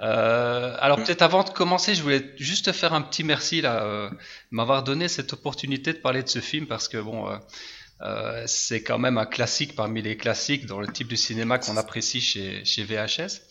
Euh, 0.01 0.75
alors 0.79 0.97
peut-être 0.97 1.21
avant 1.21 1.43
de 1.43 1.51
commencer, 1.51 1.93
je 1.93 2.01
voulais 2.01 2.33
juste 2.37 2.71
faire 2.71 2.93
un 2.93 3.01
petit 3.01 3.23
merci 3.23 3.61
là, 3.61 3.83
euh, 3.83 4.09
m'avoir 4.49 4.83
donné 4.83 5.07
cette 5.07 5.31
opportunité 5.33 5.93
de 5.93 5.99
parler 5.99 6.23
de 6.23 6.29
ce 6.29 6.39
film 6.39 6.65
parce 6.65 6.87
que 6.87 6.97
bon, 6.97 7.29
euh, 7.29 7.37
euh 8.01 8.43
c'est 8.47 8.81
quand 8.81 8.97
même 8.97 9.19
un 9.19 9.27
classique 9.27 9.75
parmi 9.75 10.01
les 10.01 10.17
classiques 10.17 10.65
dans 10.65 10.79
le 10.81 10.87
type 10.87 11.07
de 11.07 11.15
cinéma 11.15 11.59
qu'on 11.59 11.77
apprécie 11.77 12.19
chez, 12.19 12.65
chez 12.65 12.83
VHS. 12.83 13.41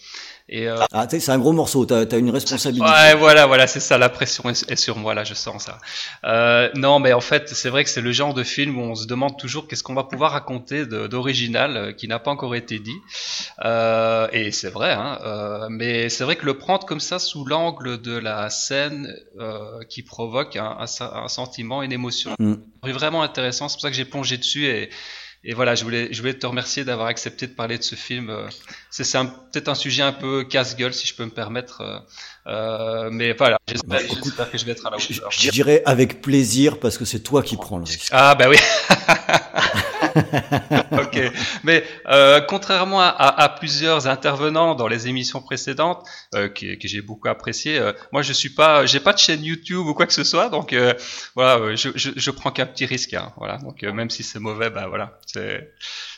Et 0.52 0.69
euh... 0.69 0.76
Ah, 0.92 1.07
c'est 1.09 1.30
un 1.30 1.38
gros 1.38 1.52
morceau, 1.52 1.87
t'as 1.87 2.04
as 2.11 2.16
une 2.16 2.30
responsabilité. 2.30 2.85
Ouais, 2.85 3.14
voilà, 3.14 3.47
voilà, 3.47 3.69
c'est 3.69 3.78
ça, 3.78 3.99
la 3.99 4.09
pression 4.09 4.50
est, 4.50 4.76
sur 4.76 4.97
moi, 4.97 5.14
là, 5.14 5.23
je 5.23 5.35
sens 5.35 5.62
ça. 5.62 5.78
Euh, 6.25 6.69
non, 6.75 6.99
mais 6.99 7.12
en 7.12 7.21
fait, 7.21 7.49
c'est 7.49 7.69
vrai 7.69 7.85
que 7.85 7.90
c'est 7.90 8.00
le 8.00 8.11
genre 8.11 8.35
de 8.35 8.42
film 8.42 8.76
où 8.76 8.83
on 8.83 8.97
se 8.97 9.07
demande 9.07 9.38
toujours 9.38 9.69
qu'est-ce 9.69 9.85
qu'on 9.85 9.95
va 9.95 10.02
pouvoir 10.02 10.33
raconter 10.33 10.87
d'original 10.87 11.76
euh, 11.76 11.92
qui 11.92 12.09
n'a 12.09 12.19
pas 12.19 12.33
encore 12.33 12.57
été 12.57 12.80
dit. 12.80 12.99
Euh, 13.64 14.26
et 14.33 14.50
c'est 14.50 14.71
vrai, 14.71 14.90
hein, 14.90 15.21
euh, 15.25 15.69
mais 15.71 16.09
c'est 16.09 16.25
vrai 16.25 16.35
que 16.35 16.47
le 16.47 16.59
prendre 16.59 16.85
comme 16.85 17.00
ça 17.00 17.21
sous 17.21 17.45
l'angle 17.45 18.00
de 18.02 18.16
la 18.16 18.50
scène 18.50 19.14
euh, 19.38 19.85
qui 19.88 20.02
provoque 20.02 20.57
un, 20.57 20.78
un, 20.80 20.87
un, 21.00 21.28
sentiment, 21.28 21.85
une 21.85 21.92
émotion, 21.92 22.35
mm. 22.40 22.54
c'est 22.85 22.92
vraiment 22.92 23.23
intéressant. 23.23 23.69
C'est 23.69 23.76
pour 23.76 23.83
ça 23.83 23.90
que 23.90 23.97
j'ai 23.97 24.04
plongé 24.04 24.37
dessus 24.37 24.66
et 24.66 24.90
et 25.42 25.54
voilà, 25.54 25.75
je 25.75 25.85
voulais, 25.85 26.12
je 26.12 26.20
voulais 26.20 26.35
te 26.35 26.47
remercier 26.47 26.85
d'avoir 26.85 27.06
accepté 27.09 27.47
de 27.47 27.52
parler 27.52 27.78
de 27.78 27.82
ce 27.82 27.94
film. 27.94 28.28
Euh, 28.28 28.47
c'est 28.90 29.11
peut-être 29.12 29.68
un 29.68 29.75
sujet 29.75 30.02
un 30.02 30.12
peu 30.12 30.44
casse-gueule, 30.44 30.92
si 30.92 31.06
je 31.06 31.14
peux 31.14 31.25
me 31.25 31.30
permettre. 31.30 31.80
Euh, 31.80 31.99
euh 32.47 33.09
mais 33.11 33.32
voilà, 33.32 33.56
j'espère 33.66 34.00
bah, 34.37 34.44
que 34.44 34.59
je 34.59 34.66
vais 34.66 34.73
être 34.73 34.87
à 34.87 34.90
la 34.90 34.99
hauteur. 34.99 35.30
Je, 35.30 35.50
dirais 35.50 35.82
avec 35.87 36.20
plaisir, 36.20 36.78
parce 36.78 36.99
que 36.99 37.06
c'est 37.06 37.20
toi 37.20 37.42
qui 37.42 37.56
prends 37.56 37.78
le 37.78 37.85
risque. 37.85 38.09
Ah 38.12 38.35
bah 38.35 38.50
oui 38.50 38.59
ok. 41.12 41.32
Mais 41.64 41.84
euh, 42.08 42.40
contrairement 42.40 43.00
à, 43.00 43.08
à, 43.08 43.48
plusieurs 43.48 44.06
intervenants 44.06 44.74
dans 44.74 44.88
les 44.88 45.08
émissions 45.08 45.40
précédentes, 45.40 46.06
euh, 46.34 46.48
que, 46.48 46.76
que 46.76 46.88
j'ai 46.88 47.00
beaucoup 47.00 47.28
apprécié, 47.28 47.78
euh, 47.78 47.92
moi 48.12 48.22
je 48.22 48.32
suis 48.32 48.50
pas, 48.50 48.86
j'ai 48.86 49.00
pas 49.00 49.12
de 49.12 49.18
chaîne 49.18 49.44
YouTube 49.44 49.86
ou 49.86 49.94
quoi 49.94 50.06
que 50.06 50.12
ce 50.12 50.24
soit, 50.24 50.48
donc 50.48 50.72
euh, 50.72 50.94
voilà, 51.34 51.74
je, 51.74 51.90
je, 51.94 52.10
je, 52.14 52.30
prends 52.30 52.50
qu'un 52.50 52.66
petit 52.66 52.86
risque. 52.86 53.14
Hein, 53.14 53.32
voilà. 53.36 53.58
Donc 53.58 53.82
même 53.82 54.10
si 54.10 54.22
c'est 54.22 54.38
mauvais, 54.38 54.70
bah 54.70 54.86
voilà, 54.88 55.18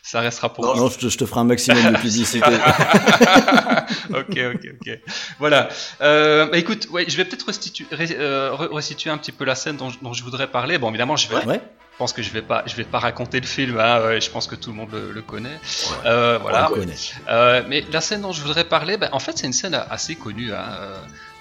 ça 0.02 0.20
restera 0.20 0.52
pour 0.52 0.64
non, 0.64 0.75
moi. 0.75 0.82
Non, 0.84 1.08
je 1.08 1.16
te, 1.16 1.26
ferai 1.26 1.40
un 1.40 1.44
maximum 1.44 1.92
de 1.92 1.96
publicité. 1.96 2.40
ok, 4.11 4.38
ok, 4.54 4.68
ok. 4.80 4.99
Voilà. 5.38 5.68
Euh, 6.00 6.46
bah, 6.46 6.58
écoute, 6.58 6.88
ouais, 6.90 7.04
je 7.08 7.16
vais 7.16 7.25
peut-être 7.25 7.46
restituer, 7.46 7.87
restituer 7.90 9.11
un 9.11 9.18
petit 9.18 9.32
peu 9.32 9.44
la 9.44 9.54
scène 9.54 9.76
dont, 9.76 9.92
dont, 10.02 10.12
je 10.12 10.22
voudrais 10.22 10.49
parler. 10.49 10.78
Bon, 10.78 10.88
évidemment, 10.88 11.16
je 11.16 11.28
vais, 11.28 11.44
ouais. 11.46 11.61
Je 12.02 12.04
pense 12.04 12.14
que 12.14 12.23
je 12.23 12.32
vais 12.32 12.42
pas, 12.42 12.64
je 12.66 12.75
vais 12.75 12.82
pas 12.82 12.99
raconter 12.99 13.38
le 13.38 13.47
film. 13.47 13.78
Hein, 13.78 14.18
je 14.18 14.28
pense 14.28 14.49
que 14.49 14.56
tout 14.56 14.71
le 14.71 14.76
monde 14.76 14.88
le, 14.90 15.23
connaît. 15.23 15.61
Euh, 16.04 16.37
voilà. 16.42 16.68
Euh, 17.28 17.62
mais 17.68 17.85
la 17.92 18.00
scène 18.00 18.23
dont 18.23 18.32
je 18.32 18.42
voudrais 18.42 18.64
parler, 18.64 18.97
ben, 18.97 19.09
en 19.12 19.21
fait, 19.21 19.38
c'est 19.38 19.47
une 19.47 19.52
scène 19.52 19.80
assez 19.88 20.16
connue. 20.16 20.52
Hein. 20.52 20.64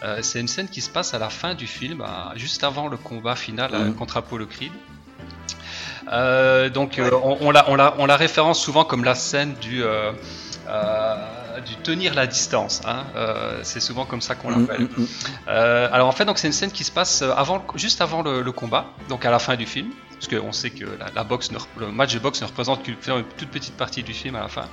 Euh, 0.03 0.19
c'est 0.21 0.39
une 0.39 0.47
scène 0.47 0.67
qui 0.67 0.81
se 0.81 0.89
passe 0.91 1.15
à 1.15 1.17
la 1.17 1.31
fin 1.31 1.55
du 1.55 1.65
film, 1.65 2.05
juste 2.35 2.63
avant 2.63 2.89
le 2.89 2.97
combat 2.97 3.35
final 3.35 3.71
mhm. 3.73 3.95
contre 3.95 4.17
Apollo 4.17 4.45
Creed. 4.45 4.71
donc, 6.71 7.01
on, 7.01 7.37
on, 7.41 7.49
la, 7.49 7.67
on, 7.67 7.75
la, 7.75 7.95
on 7.97 8.05
la 8.05 8.17
référence 8.17 8.61
souvent 8.61 8.83
comme 8.83 9.03
la 9.03 9.15
scène 9.15 9.55
du 9.59 9.83
du 11.65 11.75
tenir 11.77 12.13
la 12.13 12.27
distance. 12.27 12.81
Hein. 12.85 13.03
Euh, 13.15 13.59
c'est 13.63 13.79
souvent 13.79 14.05
comme 14.05 14.21
ça 14.21 14.35
qu'on 14.35 14.51
mhm, 14.51 14.61
l'appelle. 14.61 14.81
Mhm, 14.81 15.07
euh, 15.47 15.89
alors 15.91 16.07
en 16.07 16.11
fait, 16.11 16.25
donc 16.25 16.37
c'est 16.37 16.47
une 16.47 16.53
scène 16.53 16.71
qui 16.71 16.83
se 16.83 16.91
passe 16.91 17.21
avant, 17.21 17.63
juste 17.75 18.01
avant 18.01 18.21
le, 18.21 18.41
le, 18.41 18.51
combat, 18.51 18.85
donc 19.09 19.25
à 19.25 19.31
la 19.31 19.39
fin 19.39 19.55
du 19.55 19.65
film 19.65 19.91
parce 20.21 20.41
qu'on 20.41 20.51
sait 20.51 20.69
que 20.69 20.85
la, 21.15 21.23
boxe 21.23 21.49
le 21.77 21.91
match 21.91 22.13
de 22.13 22.19
boxe 22.19 22.41
ne 22.41 22.47
représente 22.47 22.83
qu'une 22.83 22.95
toute 22.95 23.49
petite 23.49 23.75
partie 23.75 24.03
du 24.03 24.13
film 24.13 24.35
à 24.35 24.41
la 24.41 24.47
fin. 24.47 24.69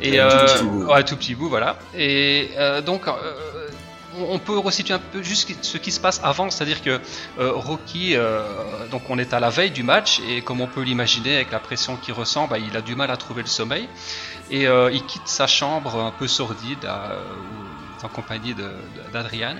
Et, 0.00 0.18
euh, 0.18 0.30
tout 0.30 0.46
petit 0.46 0.64
bout. 0.64 0.84
Ouais, 0.84 1.04
tout 1.04 1.16
petit 1.16 1.34
bout, 1.34 1.48
voilà. 1.48 1.78
Et 1.94 2.50
euh, 2.56 2.80
donc, 2.80 3.06
euh, 3.06 3.12
on 4.16 4.38
peut 4.38 4.58
resituer 4.58 4.94
un 4.94 4.98
peu 4.98 5.22
juste 5.22 5.52
ce 5.62 5.78
qui 5.78 5.92
se 5.92 6.00
passe 6.00 6.20
avant, 6.22 6.50
c'est-à-dire 6.50 6.82
que 6.82 7.00
euh, 7.38 7.52
Rocky, 7.52 8.16
euh, 8.16 8.42
donc 8.90 9.02
on 9.08 9.18
est 9.18 9.34
à 9.34 9.40
la 9.40 9.50
veille 9.50 9.70
du 9.70 9.82
match 9.82 10.20
et 10.28 10.40
comme 10.42 10.60
on 10.60 10.66
peut 10.66 10.82
l'imaginer 10.82 11.36
avec 11.36 11.50
la 11.50 11.58
pression 11.58 11.96
qu'il 11.96 12.14
ressent, 12.14 12.46
bah, 12.46 12.58
il 12.58 12.76
a 12.76 12.80
du 12.80 12.94
mal 12.94 13.10
à 13.10 13.16
trouver 13.16 13.42
le 13.42 13.48
sommeil 13.48 13.88
et 14.50 14.66
euh, 14.66 14.90
il 14.92 15.04
quitte 15.04 15.26
sa 15.28 15.46
chambre 15.46 16.00
un 16.00 16.10
peu 16.10 16.26
sordide 16.26 16.88
en 18.02 18.08
compagnie 18.08 18.54
d'Adrian 19.12 19.56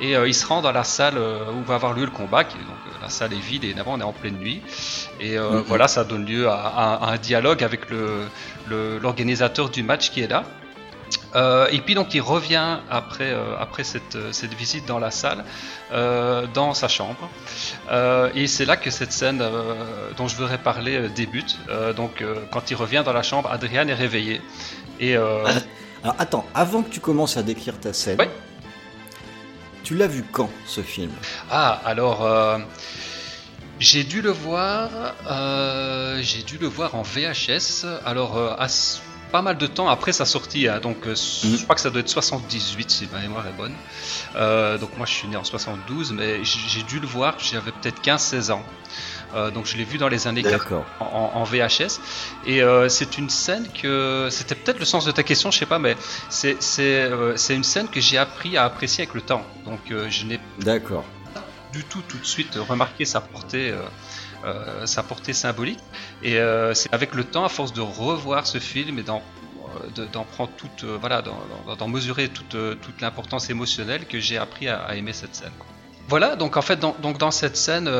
et 0.00 0.12
il 0.12 0.34
se 0.34 0.46
rend 0.46 0.62
dans 0.62 0.72
la 0.72 0.84
salle 0.84 1.18
où 1.18 1.64
va 1.64 1.74
avoir 1.74 1.92
lieu 1.92 2.04
le 2.04 2.10
combat. 2.10 2.44
donc 2.44 2.52
la 3.02 3.08
salle 3.08 3.32
est 3.32 3.40
vide 3.40 3.64
et 3.64 3.74
d'abord 3.74 3.94
on 3.94 4.00
est 4.00 4.04
en 4.04 4.12
pleine 4.12 4.36
nuit 4.36 4.62
et 5.20 5.36
mm-hmm. 5.36 5.62
voilà 5.66 5.88
ça 5.88 6.04
donne 6.04 6.24
lieu 6.24 6.48
à, 6.48 7.10
un 7.10 7.16
dialogue 7.16 7.64
avec 7.64 7.82
l'organisateur 8.70 9.66
le, 9.66 9.72
du 9.72 9.82
match 9.82 10.10
qui 10.10 10.20
est 10.22 10.28
là. 10.28 10.44
Euh, 11.34 11.66
et 11.70 11.80
puis 11.80 11.94
donc 11.94 12.14
il 12.14 12.20
revient 12.20 12.78
après, 12.90 13.30
euh, 13.30 13.56
après 13.58 13.84
cette, 13.84 14.16
euh, 14.16 14.32
cette, 14.32 14.54
visite 14.54 14.86
dans 14.86 14.98
la 14.98 15.10
salle, 15.10 15.44
euh, 15.92 16.46
dans 16.54 16.74
sa 16.74 16.88
chambre. 16.88 17.28
Euh, 17.90 18.30
et 18.34 18.46
c'est 18.46 18.64
là 18.64 18.76
que 18.76 18.90
cette 18.90 19.12
scène 19.12 19.42
dont 20.16 20.28
je 20.28 20.36
voudrais 20.36 20.58
parler 20.58 21.08
débute. 21.08 21.58
donc 21.96 22.24
quand 22.50 22.70
il 22.70 22.76
revient 22.76 23.02
dans 23.04 23.12
la 23.12 23.22
chambre, 23.22 23.50
Adrian 23.50 23.88
est 23.88 23.94
réveillé. 23.94 24.40
Et, 25.00 25.16
Alors 26.04 26.14
attends, 26.18 26.46
avant 26.54 26.82
que 26.82 26.90
tu 26.90 27.00
commences 27.00 27.36
à 27.36 27.42
décrire 27.42 27.78
ta 27.78 27.92
scène, 27.92 28.20
ouais. 28.20 28.30
Tu 29.88 29.94
l'as 29.94 30.06
vu 30.06 30.22
quand 30.30 30.50
ce 30.66 30.82
film? 30.82 31.10
Ah 31.50 31.80
alors... 31.84 32.28
J'ai 33.80 34.02
dû 34.02 34.22
le 34.22 34.30
voir, 34.32 34.90
j'ai 36.20 36.42
dû 36.42 36.58
le 36.58 36.66
voir 36.66 36.96
en 36.96 37.02
VHS. 37.02 37.86
Alors 38.04 38.36
à 38.36 38.66
pas 39.30 39.42
mal 39.42 39.58
de 39.58 39.66
temps 39.66 39.88
après 39.88 40.12
sa 40.12 40.24
sortie. 40.24 40.68
Hein. 40.68 40.80
donc, 40.80 41.06
euh, 41.06 41.10
mhm. 41.10 41.56
je 41.56 41.62
crois 41.62 41.74
que 41.74 41.80
ça 41.80 41.90
doit 41.90 42.00
être 42.00 42.08
78 42.08 42.90
si 42.90 43.08
ma 43.12 43.20
mémoire 43.20 43.46
est 43.46 43.56
bonne. 43.56 43.74
Euh, 44.36 44.78
donc, 44.78 44.96
moi, 44.96 45.06
je 45.06 45.12
suis 45.12 45.28
né 45.28 45.36
en 45.36 45.44
72, 45.44 46.12
mais 46.12 46.42
j'ai 46.44 46.82
dû 46.82 47.00
le 47.00 47.06
voir, 47.06 47.38
j'avais 47.38 47.72
peut-être 47.72 48.02
15-16 48.02 48.52
ans. 48.52 48.62
Euh, 49.34 49.50
donc, 49.50 49.66
je 49.66 49.76
l'ai 49.76 49.84
vu 49.84 49.98
dans 49.98 50.08
les 50.08 50.26
années 50.26 50.42
80 50.42 50.84
en, 51.00 51.04
en, 51.34 51.44
VHS. 51.44 52.00
Et 52.46 52.62
euh, 52.62 52.88
c'est 52.88 53.18
une 53.18 53.30
scène 53.30 53.66
que. 53.68 54.28
C'était 54.30 54.54
peut-être 54.54 54.78
le 54.78 54.84
sens 54.84 55.04
de 55.04 55.10
ta 55.10 55.22
question, 55.22 55.50
je 55.50 55.58
sais 55.58 55.66
pas, 55.66 55.78
mais 55.78 55.96
c'est 56.28 56.56
euh, 56.80 57.36
une 57.50 57.64
scène 57.64 57.88
que 57.88 58.00
j'ai 58.00 58.18
appris 58.18 58.56
à 58.56 58.64
apprécier 58.64 59.02
avec 59.02 59.14
le 59.14 59.20
temps. 59.20 59.44
Donc, 59.64 59.80
je 59.90 60.24
n'ai. 60.24 60.40
D'accord. 60.58 61.04
Du 61.72 61.84
tout, 61.84 62.02
tout 62.08 62.18
de 62.18 62.24
suite 62.24 62.56
remarqué 62.56 63.04
sa 63.04 63.20
portée. 63.20 63.74
Euh, 64.44 64.86
sa 64.86 65.02
portée 65.02 65.32
symbolique. 65.32 65.80
Et 66.22 66.38
euh, 66.38 66.72
c'est 66.72 66.92
avec 66.94 67.14
le 67.14 67.24
temps, 67.24 67.44
à 67.44 67.48
force 67.48 67.72
de 67.72 67.80
revoir 67.80 68.46
ce 68.46 68.58
film 68.58 68.98
et 69.00 69.02
d'en 69.02 69.20
euh, 69.98 70.06
d'en 70.12 70.24
prendre 70.24 70.50
toute, 70.56 70.84
voilà, 70.84 71.22
d'en 71.22 71.88
mesurer 71.88 72.28
toute, 72.28 72.56
toute 72.80 73.00
l'importance 73.00 73.50
émotionnelle 73.50 74.06
que 74.06 74.20
j'ai 74.20 74.38
appris 74.38 74.68
à, 74.68 74.94
aimer 74.94 75.12
cette 75.12 75.34
scène. 75.34 75.52
Voilà, 76.08 76.36
donc 76.36 76.56
en 76.56 76.62
fait, 76.62 76.76
dans, 76.76 76.98
donc 76.98 77.18
dans 77.18 77.30
cette 77.30 77.56
scène, 77.56 77.90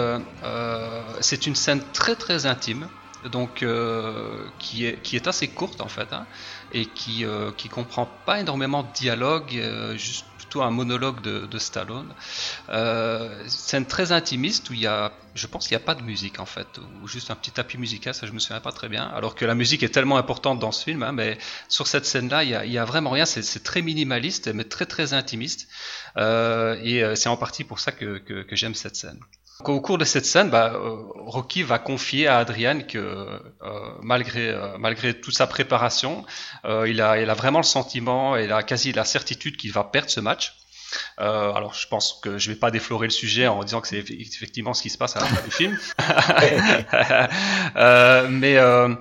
c'est 1.21 1.47
une 1.47 1.55
scène 1.55 1.83
très 1.93 2.17
très 2.17 2.47
intime, 2.47 2.89
donc 3.25 3.65
qui, 4.59 4.87
est, 4.87 5.03
qui 5.03 5.17
est 5.17 5.27
assez 5.27 5.49
courte 5.49 5.81
en 5.81 5.89
fait, 5.89 6.13
hein, 6.13 6.27
et 6.73 6.87
qui, 6.87 7.25
qui 7.59 7.69
comprend 7.69 8.07
pas 8.07 8.41
énormément 8.41 8.83
de 8.83 8.93
dialogue, 8.93 9.63
juste 9.97 10.28
un 10.57 10.71
monologue 10.71 11.21
de, 11.21 11.59
Stallone. 11.59 12.13
Euh, 12.69 13.45
scène 13.49 13.87
très 13.87 14.13
intimiste 14.13 14.71
où 14.71 14.73
il 14.73 14.81
y 14.81 14.87
a, 14.87 15.13
je 15.35 15.47
pense 15.47 15.67
qu'il 15.67 15.77
n'y 15.77 15.83
a 15.83 15.85
pas 15.85 15.95
de 15.95 16.03
musique 16.03 16.41
en 16.41 16.47
fait, 16.47 16.67
ou 17.03 17.09
juste 17.09 17.31
un 17.31 17.35
petit 17.35 17.51
tapis 17.51 17.79
musical, 17.79 18.15
ça 18.15 18.27
je 18.27 18.33
me 18.33 18.39
souviens 18.39 18.61
pas 18.61 18.73
très 18.73 18.89
bien. 18.89 19.05
Alors 19.05 19.35
que 19.35 19.45
la 19.45 19.55
musique 19.55 19.83
est 19.83 19.89
tellement 19.89 20.17
importante 20.17 20.59
dans 20.59 20.73
ce 20.73 20.85
film, 20.85 21.03
hein, 21.03 21.13
mais 21.13 21.39
sur 21.69 21.87
cette 21.87 22.07
scène-là, 22.07 22.45
il 22.45 22.71
y 22.71 22.79
a, 22.79 22.85
vraiment 22.85 23.11
rien. 23.11 23.27
C'est 23.27 23.63
très 23.63 23.83
minimaliste, 23.83 24.49
mais 24.49 24.65
très 24.65 24.87
très 24.87 25.13
intimiste. 25.13 25.69
Euh, 26.17 26.79
et 26.83 27.03
euh, 27.03 27.15
c'est 27.15 27.29
en 27.29 27.37
partie 27.37 27.65
pour 27.65 27.81
ça 27.81 27.93
que 27.93 28.47
j'aime 28.53 28.75
cette 28.75 28.97
scène. 28.97 29.21
Au 29.65 29.81
cours 29.81 29.99
de 29.99 30.05
cette 30.05 30.25
scène, 30.25 30.51
bah, 30.51 30.73
euh, 30.73 30.97
Rocky 31.17 31.65
va 31.65 31.81
confier 31.81 32.29
à 32.29 32.39
Adrian 32.39 32.81
que 32.83 32.99
euh, 32.99 33.39
malgré, 34.03 34.51
euh, 34.51 34.79
malgré 34.79 35.21
toute 35.21 35.35
sa 35.35 35.49
préparation, 35.49 36.25
il, 36.65 37.01
a, 37.01 37.21
il 37.21 37.29
a 37.29 37.35
vraiment 37.35 37.59
le 37.59 37.65
sentiment 37.65 38.37
et 38.37 38.47
la 38.47 38.63
quasi 38.63 38.93
la 38.93 39.05
certitude 39.05 39.57
qu'il 39.57 39.73
va 39.73 39.83
perdre 39.83 40.11
ce 40.11 40.21
match. 40.21 40.58
Euh, 41.21 41.53
alors, 41.53 41.75
je 41.75 41.87
pense 41.89 42.19
que 42.23 42.39
je 42.39 42.51
vais 42.51 42.57
pas 42.57 42.71
déflorer 42.71 43.07
le 43.07 43.13
sujet 43.13 43.47
en 43.47 43.63
disant 43.65 43.81
que 43.81 43.89
c'est 43.89 44.05
effectivement 44.11 44.75
ce 44.75 44.83
qui 44.83 44.91
se 44.91 44.99
passe 44.99 45.17
à 45.17 45.21
la 45.21 45.27
fin 45.27 45.43
du 45.43 45.51
film. 45.51 45.79
euh, 47.77 48.29
mais 48.31 48.57
euh, 48.57 48.95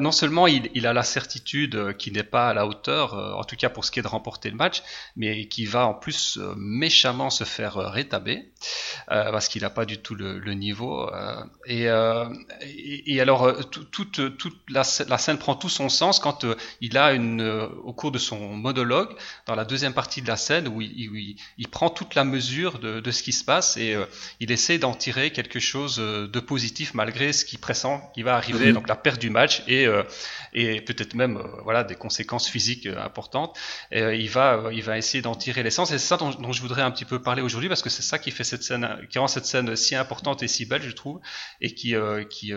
non 0.00 0.12
seulement 0.12 0.46
il, 0.46 0.70
il, 0.74 0.86
a 0.86 0.92
la 0.92 1.02
certitude 1.02 1.96
qu'il 1.96 2.14
n'est 2.14 2.22
pas 2.22 2.48
à 2.48 2.54
la 2.54 2.66
hauteur, 2.66 3.14
en 3.14 3.44
tout 3.44 3.56
cas 3.56 3.68
pour 3.68 3.84
ce 3.84 3.90
qui 3.90 4.00
est 4.00 4.02
de 4.02 4.08
remporter 4.08 4.50
le 4.50 4.56
match, 4.56 4.82
mais 5.16 5.46
qui 5.46 5.66
va 5.66 5.86
en 5.86 5.94
plus 5.94 6.38
méchamment 6.56 7.30
se 7.30 7.44
faire 7.44 7.74
rétaber 7.76 8.52
parce 9.06 9.48
qu'il 9.48 9.62
n'a 9.62 9.70
pas 9.70 9.84
du 9.84 9.98
tout 9.98 10.14
le, 10.14 10.38
le 10.38 10.54
niveau. 10.54 11.08
Et, 11.66 11.84
et, 11.84 13.14
et, 13.14 13.20
alors 13.20 13.70
toute, 13.70 14.36
toute 14.36 14.56
la, 14.68 14.82
la, 15.08 15.18
scène 15.18 15.38
prend 15.38 15.54
tout 15.54 15.68
son 15.68 15.88
sens 15.88 16.18
quand 16.18 16.44
il 16.80 16.98
a 16.98 17.12
une, 17.12 17.40
au 17.84 17.92
cours 17.92 18.10
de 18.10 18.18
son 18.18 18.56
monologue, 18.56 19.10
dans 19.46 19.54
la 19.54 19.64
deuxième 19.64 19.94
partie 19.94 20.22
de 20.22 20.28
la 20.28 20.36
scène, 20.36 20.66
où 20.66 20.80
il, 20.80 21.07
il, 21.14 21.36
il 21.56 21.68
prend 21.68 21.90
toute 21.90 22.14
la 22.14 22.24
mesure 22.24 22.78
de, 22.78 23.00
de, 23.00 23.10
ce 23.10 23.22
qui 23.22 23.32
se 23.32 23.44
passe 23.44 23.76
et 23.76 23.96
il 24.40 24.52
essaie 24.52 24.78
d'en 24.78 24.94
tirer 24.94 25.30
quelque 25.30 25.60
chose 25.60 25.96
de 25.96 26.40
positif 26.40 26.94
malgré 26.94 27.32
ce 27.32 27.44
qui 27.44 27.56
pressent 27.56 27.78
qui 28.14 28.22
va 28.22 28.36
arriver, 28.36 28.70
mmh. 28.70 28.74
donc 28.74 28.88
la 28.88 28.96
perte 28.96 29.20
du 29.20 29.30
match 29.30 29.62
et, 29.66 29.86
euh, 29.86 30.02
et 30.52 30.80
peut-être 30.80 31.14
même 31.14 31.36
euh, 31.36 31.60
voilà 31.62 31.84
des 31.84 31.94
conséquences 31.94 32.48
physiques 32.48 32.86
euh, 32.86 33.02
importantes. 33.02 33.56
Et, 33.90 34.00
il 34.18 34.30
va 34.30 34.70
il 34.72 34.82
va 34.82 34.98
essayer 34.98 35.22
d'en 35.22 35.34
tirer 35.34 35.62
l'essence. 35.62 35.90
Et 35.90 35.98
c'est 35.98 36.06
ça 36.06 36.16
dont, 36.16 36.30
dont, 36.30 36.52
je 36.52 36.60
voudrais 36.60 36.82
un 36.82 36.90
petit 36.90 37.04
peu 37.04 37.22
parler 37.22 37.42
aujourd'hui 37.42 37.68
parce 37.68 37.82
que 37.82 37.90
c'est 37.90 38.02
ça 38.02 38.18
qui 38.18 38.30
fait 38.30 38.44
cette 38.44 38.62
scène, 38.62 38.88
qui 39.10 39.18
rend 39.18 39.28
cette 39.28 39.46
scène 39.46 39.76
si 39.76 39.94
importante 39.94 40.42
et 40.42 40.48
si 40.48 40.66
belle, 40.66 40.82
je 40.82 40.90
trouve, 40.90 41.20
et 41.60 41.74
qui 41.74 41.94
qui 42.30 42.52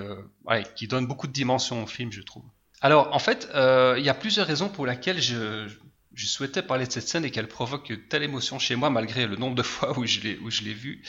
ouais, 0.46 0.64
qui 0.76 0.88
donne 0.88 1.08
beaucoup 1.08 1.28
de 1.28 1.34
dimensions 1.34 1.84
au 1.84 1.88
film, 1.88 2.12
je 2.12 2.22
trouve. 2.22 2.44
Alors 2.82 3.14
en 3.14 3.20
fait, 3.20 3.48
il 3.54 4.04
y 4.04 4.10
a 4.10 4.14
plusieurs 4.14 4.48
raisons 4.48 4.70
pour 4.70 4.86
lesquelles 4.86 5.22
je 5.22 5.68
je 6.14 6.28
souhaitais 6.28 6.62
parler 6.62 6.86
de 6.86 6.92
cette 6.92 7.08
scène 7.08 7.26
et 7.26 7.32
qu'elle 7.32 7.48
provoque 7.48 7.94
telle 8.10 8.24
émotion 8.24 8.60
chez 8.60 8.76
moi 8.76 8.90
malgré 8.90 9.26
le 9.28 9.36
nombre 9.36 9.56
de 9.56 9.64
fois 9.64 9.98
où 9.98 10.06
je 10.06 10.20
l'ai 10.22 10.38
où 10.40 10.50
je 10.50 10.62
l'ai 10.62 10.74
vue. 10.74 11.02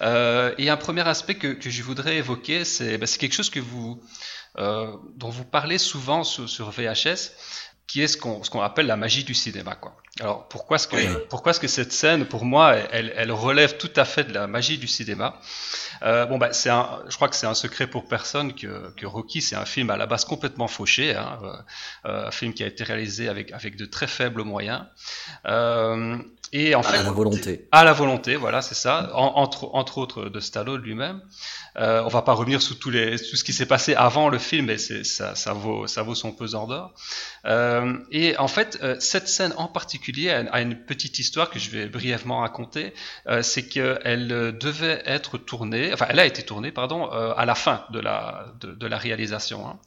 Euh, 0.00 0.54
et 0.58 0.70
un 0.70 0.76
premier 0.76 1.06
aspect 1.06 1.34
que, 1.34 1.48
que 1.48 1.70
je 1.70 1.82
voudrais 1.82 2.16
évoquer, 2.16 2.64
c'est 2.64 2.98
bah, 2.98 3.06
c'est 3.06 3.18
quelque 3.18 3.34
chose 3.34 3.50
que 3.50 3.60
vous 3.60 4.00
euh, 4.58 4.96
dont 5.16 5.30
vous 5.30 5.44
parlez 5.44 5.78
souvent 5.78 6.22
sur, 6.22 6.48
sur 6.48 6.70
VHS, 6.70 7.32
qui 7.86 8.02
est 8.02 8.06
ce 8.06 8.16
qu'on 8.16 8.42
ce 8.44 8.50
qu'on 8.50 8.62
appelle 8.62 8.86
la 8.86 8.96
magie 8.96 9.24
du 9.24 9.34
cinéma. 9.34 9.74
Quoi. 9.74 9.96
Alors 10.20 10.46
pourquoi 10.46 10.76
est-ce 10.76 10.86
que 10.86 10.94
oui. 10.94 11.08
pourquoi 11.28 11.50
est-ce 11.50 11.58
que 11.58 11.66
cette 11.66 11.92
scène, 11.92 12.24
pour 12.24 12.44
moi, 12.44 12.76
elle, 12.92 13.12
elle 13.16 13.32
relève 13.32 13.78
tout 13.78 13.90
à 13.96 14.04
fait 14.04 14.22
de 14.22 14.32
la 14.32 14.46
magie 14.46 14.78
du 14.78 14.86
cinéma 14.86 15.40
euh, 16.02 16.24
Bon 16.26 16.38
bah 16.38 16.52
c'est 16.52 16.70
un, 16.70 17.02
je 17.08 17.16
crois 17.16 17.28
que 17.28 17.34
c'est 17.34 17.48
un 17.48 17.54
secret 17.54 17.88
pour 17.88 18.06
personne 18.06 18.54
que, 18.54 18.92
que 18.94 19.06
Rocky 19.06 19.42
c'est 19.42 19.56
un 19.56 19.64
film 19.64 19.90
à 19.90 19.96
la 19.96 20.06
base 20.06 20.24
complètement 20.24 20.68
fauché, 20.68 21.16
hein, 21.16 21.40
euh, 22.06 22.28
un 22.28 22.30
film 22.30 22.54
qui 22.54 22.62
a 22.62 22.68
été 22.68 22.84
réalisé 22.84 23.28
avec 23.28 23.50
avec 23.50 23.76
de 23.76 23.86
très 23.86 24.06
faibles 24.06 24.44
moyens. 24.44 24.84
Euh, 25.46 26.16
et 26.52 26.76
en 26.76 26.80
à 26.80 26.82
fait, 26.84 27.02
la 27.02 27.10
volonté. 27.10 27.68
À 27.72 27.82
la 27.82 27.92
volonté, 27.92 28.36
voilà, 28.36 28.62
c'est 28.62 28.76
ça. 28.76 29.10
En, 29.14 29.32
entre, 29.42 29.74
entre 29.74 29.98
autres 29.98 30.26
de 30.26 30.38
Stallone 30.38 30.80
lui-même. 30.80 31.20
Euh, 31.76 32.02
on 32.04 32.08
va 32.08 32.22
pas 32.22 32.32
revenir 32.34 32.62
sur 32.62 32.78
tous 32.78 32.90
les, 32.90 33.18
tout 33.18 33.34
ce 33.34 33.42
qui 33.42 33.52
s'est 33.52 33.66
passé 33.66 33.94
avant 33.94 34.28
le 34.28 34.38
film, 34.38 34.66
mais 34.66 34.78
ça, 34.78 35.34
ça, 35.34 35.52
vaut, 35.52 35.88
ça 35.88 36.02
vaut 36.02 36.14
son 36.14 36.30
pesant 36.30 36.68
d'or. 36.68 36.94
Euh, 37.46 37.98
et 38.12 38.36
en 38.38 38.46
fait, 38.46 38.78
euh, 38.82 38.94
cette 39.00 39.26
scène 39.26 39.52
en 39.56 39.66
particulier 39.66 40.03
a, 40.30 40.60
une 40.60 40.76
petite 40.76 41.18
histoire 41.18 41.50
que 41.50 41.58
je 41.58 41.70
vais 41.70 41.86
brièvement 41.86 42.40
raconter. 42.40 42.92
Euh, 43.28 43.42
c'est 43.42 43.68
qu'elle 43.68 44.28
devait 44.58 45.02
être 45.06 45.38
tournée, 45.38 45.92
enfin, 45.92 46.06
elle 46.08 46.18
a 46.18 46.26
été 46.26 46.42
tournée, 46.42 46.72
pardon, 46.72 47.10
euh, 47.12 47.32
à 47.36 47.44
la 47.44 47.54
fin 47.54 47.84
de 47.90 48.00
la, 48.00 48.46
de, 48.60 48.72
de 48.72 48.86
la 48.86 48.98
réalisation. 48.98 49.66
Hein. 49.66 49.78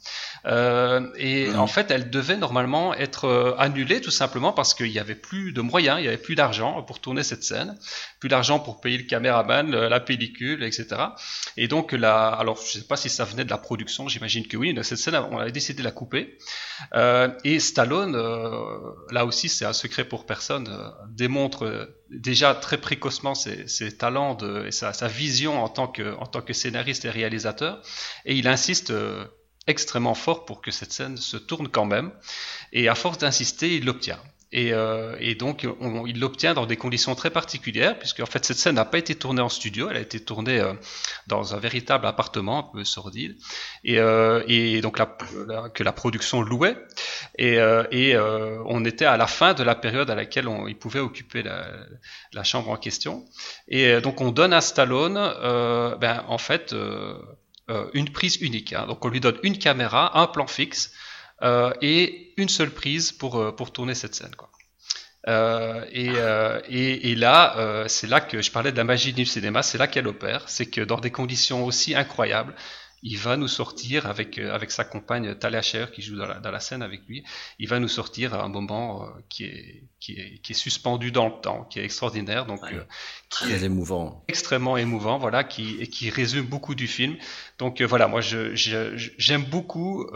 Euh, 0.45 1.07
et 1.17 1.47
mmh. 1.47 1.59
en 1.59 1.67
fait, 1.67 1.91
elle 1.91 2.09
devait 2.09 2.37
normalement 2.37 2.93
être 2.93 3.55
annulée 3.57 4.01
tout 4.01 4.11
simplement 4.11 4.53
parce 4.53 4.73
qu'il 4.73 4.91
n'y 4.91 4.99
avait 4.99 5.15
plus 5.15 5.51
de 5.51 5.61
moyens, 5.61 5.99
il 5.99 6.03
n'y 6.03 6.07
avait 6.07 6.17
plus 6.17 6.35
d'argent 6.35 6.81
pour 6.83 6.99
tourner 6.99 7.23
cette 7.23 7.43
scène, 7.43 7.77
plus 8.19 8.29
d'argent 8.29 8.59
pour 8.59 8.79
payer 8.79 8.97
le 8.97 9.03
caméraman, 9.03 9.69
la 9.71 9.99
pellicule, 9.99 10.63
etc. 10.63 10.87
Et 11.57 11.67
donc 11.67 11.91
la, 11.91 12.27
alors 12.27 12.57
je 12.61 12.79
sais 12.79 12.87
pas 12.87 12.97
si 12.97 13.09
ça 13.09 13.25
venait 13.25 13.45
de 13.45 13.49
la 13.49 13.57
production, 13.57 14.07
j'imagine 14.07 14.47
que 14.47 14.57
oui. 14.57 14.77
Cette 14.83 14.97
scène, 14.97 15.15
on 15.15 15.37
avait 15.37 15.51
décidé 15.51 15.79
de 15.79 15.83
la 15.83 15.91
couper. 15.91 16.37
Euh, 16.93 17.29
et 17.43 17.59
Stallone, 17.59 18.15
euh, 18.15 18.77
là 19.11 19.25
aussi, 19.25 19.49
c'est 19.49 19.65
un 19.65 19.73
secret 19.73 20.06
pour 20.07 20.25
personne, 20.25 20.67
euh, 20.67 20.89
démontre 21.09 21.89
déjà 22.09 22.55
très 22.55 22.77
précocement 22.77 23.35
ses, 23.35 23.97
talents 23.97 24.37
et 24.65 24.71
sa, 24.71 24.91
vision 25.07 25.63
en 25.63 25.69
tant 25.69 25.87
que 25.87 26.15
en 26.15 26.25
tant 26.25 26.41
que 26.41 26.53
scénariste 26.53 27.05
et 27.05 27.09
réalisateur. 27.09 27.81
Et 28.25 28.35
il 28.35 28.47
insiste 28.47 28.93
extrêmement 29.67 30.15
fort 30.15 30.45
pour 30.45 30.61
que 30.61 30.71
cette 30.71 30.93
scène 30.93 31.17
se 31.17 31.37
tourne 31.37 31.67
quand 31.67 31.85
même. 31.85 32.11
Et 32.71 32.87
à 32.87 32.95
force 32.95 33.17
d'insister, 33.17 33.75
il 33.75 33.85
l'obtient. 33.85 34.19
Et, 34.51 34.73
euh, 34.73 35.15
et, 35.19 35.35
donc, 35.35 35.67
on, 35.81 36.05
il 36.05 36.19
l'obtient 36.19 36.53
dans 36.53 36.65
des 36.65 36.77
conditions 36.77 37.15
très 37.15 37.29
particulières, 37.29 37.99
puisque 37.99 38.21
en 38.21 38.25
fait, 38.25 38.45
cette 38.45 38.57
scène 38.57 38.75
n'a 38.75 38.85
pas 38.85 38.97
été 38.97 39.15
tournée 39.15 39.41
en 39.41 39.49
studio, 39.49 39.89
elle 39.89 39.97
a 39.97 40.01
été 40.01 40.19
tournée 40.21 40.59
euh, 40.59 40.73
dans 41.27 41.53
un 41.53 41.59
véritable 41.59 42.05
appartement 42.05 42.59
un 42.59 42.63
peu 42.63 42.83
sordide, 42.85 43.35
et, 43.83 43.99
euh, 43.99 44.43
et 44.47 44.79
donc 44.81 44.99
la, 44.99 45.05
que 45.73 45.83
la 45.83 45.91
production 45.91 46.41
louait. 46.41 46.77
Et, 47.37 47.59
euh, 47.59 47.83
et 47.91 48.15
euh, 48.15 48.61
on 48.65 48.85
était 48.85 49.05
à 49.05 49.17
la 49.17 49.27
fin 49.27 49.53
de 49.53 49.63
la 49.63 49.75
période 49.75 50.09
à 50.09 50.15
laquelle 50.15 50.47
on, 50.47 50.67
il 50.67 50.77
pouvait 50.77 50.99
occuper 50.99 51.43
la, 51.43 51.67
la, 52.33 52.43
chambre 52.43 52.69
en 52.69 52.77
question. 52.77 53.25
Et 53.67 53.87
euh, 53.87 54.01
donc, 54.01 54.21
on 54.21 54.31
donne 54.31 54.53
à 54.53 54.61
Stallone, 54.61 55.15
ben, 55.99 56.23
en 56.27 56.37
fait, 56.37 56.73
une 57.93 58.09
prise 58.09 58.37
unique. 58.41 58.73
Hein. 58.73 58.85
Donc, 58.87 59.03
on 59.03 59.09
lui 59.09 59.19
donne 59.19 59.37
une 59.43 59.57
caméra, 59.57 60.19
un 60.19 60.27
plan 60.27 60.47
fixe 60.47 60.93
et 61.41 62.33
une 62.37 62.49
seule 62.49 62.71
prise 62.71 63.11
pour, 63.11 63.37
euh, 63.37 63.51
pour 63.51 63.71
tourner 63.71 63.95
cette 63.95 64.15
scène. 64.15 64.35
Quoi. 64.35 64.49
Euh, 65.27 65.83
et, 65.91 66.11
euh, 66.15 66.61
et, 66.69 67.11
et, 67.11 67.15
là, 67.15 67.57
euh, 67.57 67.87
c'est 67.87 68.07
là 68.07 68.21
que 68.21 68.41
je 68.41 68.49
parlais 68.49 68.71
de 68.71 68.77
la 68.77 68.85
magie 68.85 69.11
du 69.11 69.25
cinéma, 69.25 69.61
c'est 69.61 69.77
là 69.77 69.87
qu'elle 69.87 70.07
opère, 70.07 70.47
c'est 70.47 70.67
que 70.67 70.81
dans 70.81 70.99
des 70.99 71.11
conditions 71.11 71.65
aussi 71.65 71.95
incroyables, 71.95 72.55
il 73.03 73.17
va 73.17 73.35
nous 73.35 73.47
sortir 73.47 74.07
avec 74.07 74.37
euh, 74.39 74.53
avec 74.53 74.71
sa 74.71 74.83
compagne 74.83 75.35
Talia 75.35 75.61
Shire 75.61 75.91
qui 75.91 76.01
joue 76.01 76.15
dans 76.15 76.25
la, 76.25 76.39
dans 76.39 76.49
la, 76.49 76.59
scène 76.59 76.81
avec 76.81 77.01
lui, 77.07 77.23
il 77.59 77.67
va 77.67 77.79
nous 77.79 77.87
sortir 77.89 78.33
à 78.33 78.43
un 78.43 78.47
moment 78.47 79.03
euh, 79.03 79.07
qui 79.29 79.43
est 79.43 79.83
qui 79.99 80.13
est 80.13 80.39
qui 80.41 80.53
est 80.53 80.55
suspendu 80.55 81.11
dans 81.11 81.27
le 81.27 81.41
temps, 81.41 81.65
qui 81.65 81.79
est 81.79 81.83
extraordinaire, 81.83 82.45
donc 82.45 82.63
ouais, 82.63 82.71
qui 83.29 83.45
très 83.45 83.51
est 83.51 83.65
émouvant, 83.65 84.23
extrêmement 84.27 84.77
émouvant, 84.77 85.19
voilà, 85.19 85.43
qui 85.43 85.77
et 85.79 85.87
qui 85.87 86.09
résume 86.09 86.45
beaucoup 86.45 86.73
du 86.73 86.87
film. 86.87 87.17
Donc 87.59 87.81
voilà, 87.81 88.07
moi 88.07 88.21
je 88.21 88.55
j'aime 88.55 89.43
beaucoup 89.43 90.07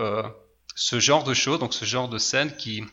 ce 0.81 0.99
genre 0.99 1.23
de 1.23 1.35
choses, 1.35 1.59
donc 1.59 1.75
ce 1.75 1.85
genre 1.85 2.09
de 2.09 2.17
scènes 2.17 2.55
qui, 2.55 2.83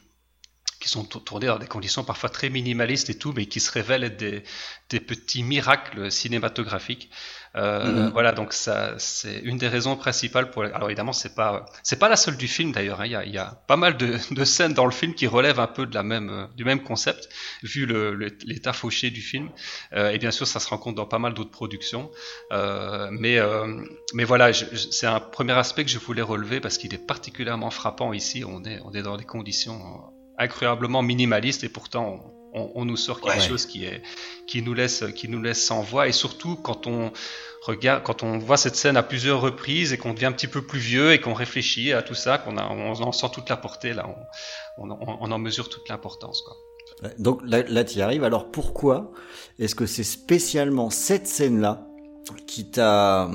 qui 0.88 0.94
sont 0.94 1.05
tournées 1.05 1.48
dans 1.48 1.59
des 1.59 1.66
conditions 1.66 2.03
parfois 2.03 2.31
très 2.31 2.48
minimalistes 2.48 3.11
et 3.11 3.18
tout, 3.18 3.35
mais 3.37 3.44
qui 3.44 3.61
se 3.61 3.70
révèlent 3.70 4.05
être 4.05 4.16
des, 4.16 4.42
des 4.88 5.01
petits 5.01 5.42
miracles 5.42 6.11
cinématographiques. 6.11 7.11
Euh, 7.57 8.09
mmh. 8.09 8.11
Voilà, 8.12 8.33
donc 8.33 8.53
ça, 8.53 8.94
c'est 8.98 9.40
une 9.40 9.59
des 9.59 9.68
raisons 9.68 9.96
principales 9.96 10.51
pour. 10.51 10.64
Alors 10.64 10.88
évidemment, 10.88 11.12
c'est 11.12 11.35
pas, 11.35 11.66
c'est 11.83 11.98
pas 11.98 12.09
la 12.09 12.16
seule 12.16 12.37
du 12.37 12.48
film 12.48 12.72
d'ailleurs. 12.72 13.01
Hein. 13.01 13.07
Il, 13.07 13.12
y 13.12 13.16
a, 13.16 13.24
il, 13.24 13.33
y 13.33 13.38
a, 13.38 13.62
pas 13.66 13.77
mal 13.77 13.96
de, 13.96 14.16
de, 14.31 14.44
scènes 14.44 14.74
dans 14.74 14.85
le 14.87 14.90
film 14.92 15.14
qui 15.14 15.27
relèvent 15.27 15.61
un 15.61 15.66
peu 15.66 15.85
de 15.87 15.94
la 15.94 16.03
même, 16.03 16.48
du 16.57 16.64
même 16.64 16.83
concept, 16.83 17.29
vu 17.62 17.87
l'état 18.46 18.72
fauché 18.72 19.11
du 19.11 19.20
film. 19.20 19.51
Euh, 19.92 20.11
et 20.11 20.18
bien 20.18 20.31
sûr, 20.31 20.46
ça 20.46 20.61
se 20.61 20.68
rencontre 20.68 20.96
dans 20.96 21.07
pas 21.07 21.18
mal 21.18 21.35
d'autres 21.35 21.51
productions. 21.51 22.11
Euh, 22.53 23.09
mais, 23.11 23.38
euh, 23.38 23.83
mais 24.14 24.24
voilà, 24.24 24.53
je, 24.53 24.64
c'est 24.90 25.07
un 25.07 25.20
premier 25.20 25.55
aspect 25.55 25.85
que 25.85 25.90
je 25.90 25.98
voulais 25.98 26.22
relever 26.22 26.61
parce 26.61 26.79
qu'il 26.79 26.94
est 26.94 27.07
particulièrement 27.07 27.70
frappant 27.70 28.12
ici. 28.12 28.44
On 28.46 28.64
est, 28.64 28.81
on 28.85 28.92
est 28.92 29.03
dans 29.03 29.16
des 29.16 29.24
conditions 29.24 30.12
incroyablement 30.38 31.03
minimalistes 31.03 31.64
et 31.64 31.68
pourtant 31.68 32.20
on, 32.55 32.72
on, 32.74 32.85
nous 32.85 32.96
sort 32.96 33.20
quelque 33.20 33.38
ouais. 33.38 33.48
chose 33.48 33.66
qui 33.66 33.85
est 33.85 34.03
qui 34.46 34.62
nous 34.62 34.74
laisse 34.74 35.05
qui 35.14 35.29
nous 35.29 35.42
laisse 35.42 35.64
sans 35.64 35.83
voix 35.83 36.09
et 36.09 36.12
surtout 36.12 36.57
quand 36.57 36.87
on 36.87 37.12
regarde 37.62 38.03
quand 38.03 38.22
on 38.22 38.38
voit 38.38 38.57
cette 38.57 38.77
scène 38.77 38.96
à 38.96 39.03
plusieurs 39.03 39.40
reprises 39.40 39.92
et 39.92 39.98
qu'on 39.98 40.14
devient 40.14 40.27
un 40.27 40.33
petit 40.33 40.46
peu 40.46 40.62
plus 40.62 40.79
vieux 40.79 41.12
et 41.12 41.20
qu'on 41.20 41.35
réfléchit 41.35 41.92
à 41.92 42.03
tout 42.03 42.14
ça 42.14 42.38
qu'on 42.38 42.57
a 42.57 42.66
on 42.70 42.92
en 42.92 43.12
sent 43.12 43.27
toute 43.33 43.48
la 43.48 43.57
portée 43.57 43.92
là 43.92 44.09
on, 44.79 44.90
on, 44.90 45.18
on 45.20 45.31
en 45.31 45.38
mesure 45.38 45.68
toute 45.68 45.88
l'importance 45.88 46.42
quoi. 46.42 46.57
Donc 47.18 47.40
là, 47.44 47.62
là 47.62 47.85
tu 47.85 47.98
y 47.98 48.03
arrives. 48.03 48.24
Alors 48.24 48.51
pourquoi 48.51 49.12
est-ce 49.59 49.74
que 49.74 49.87
c'est 49.87 50.05
spécialement 50.05 50.90
cette 50.90 51.27
scène-là 51.27 51.88
qui 52.46 52.64
t'a 52.66 53.28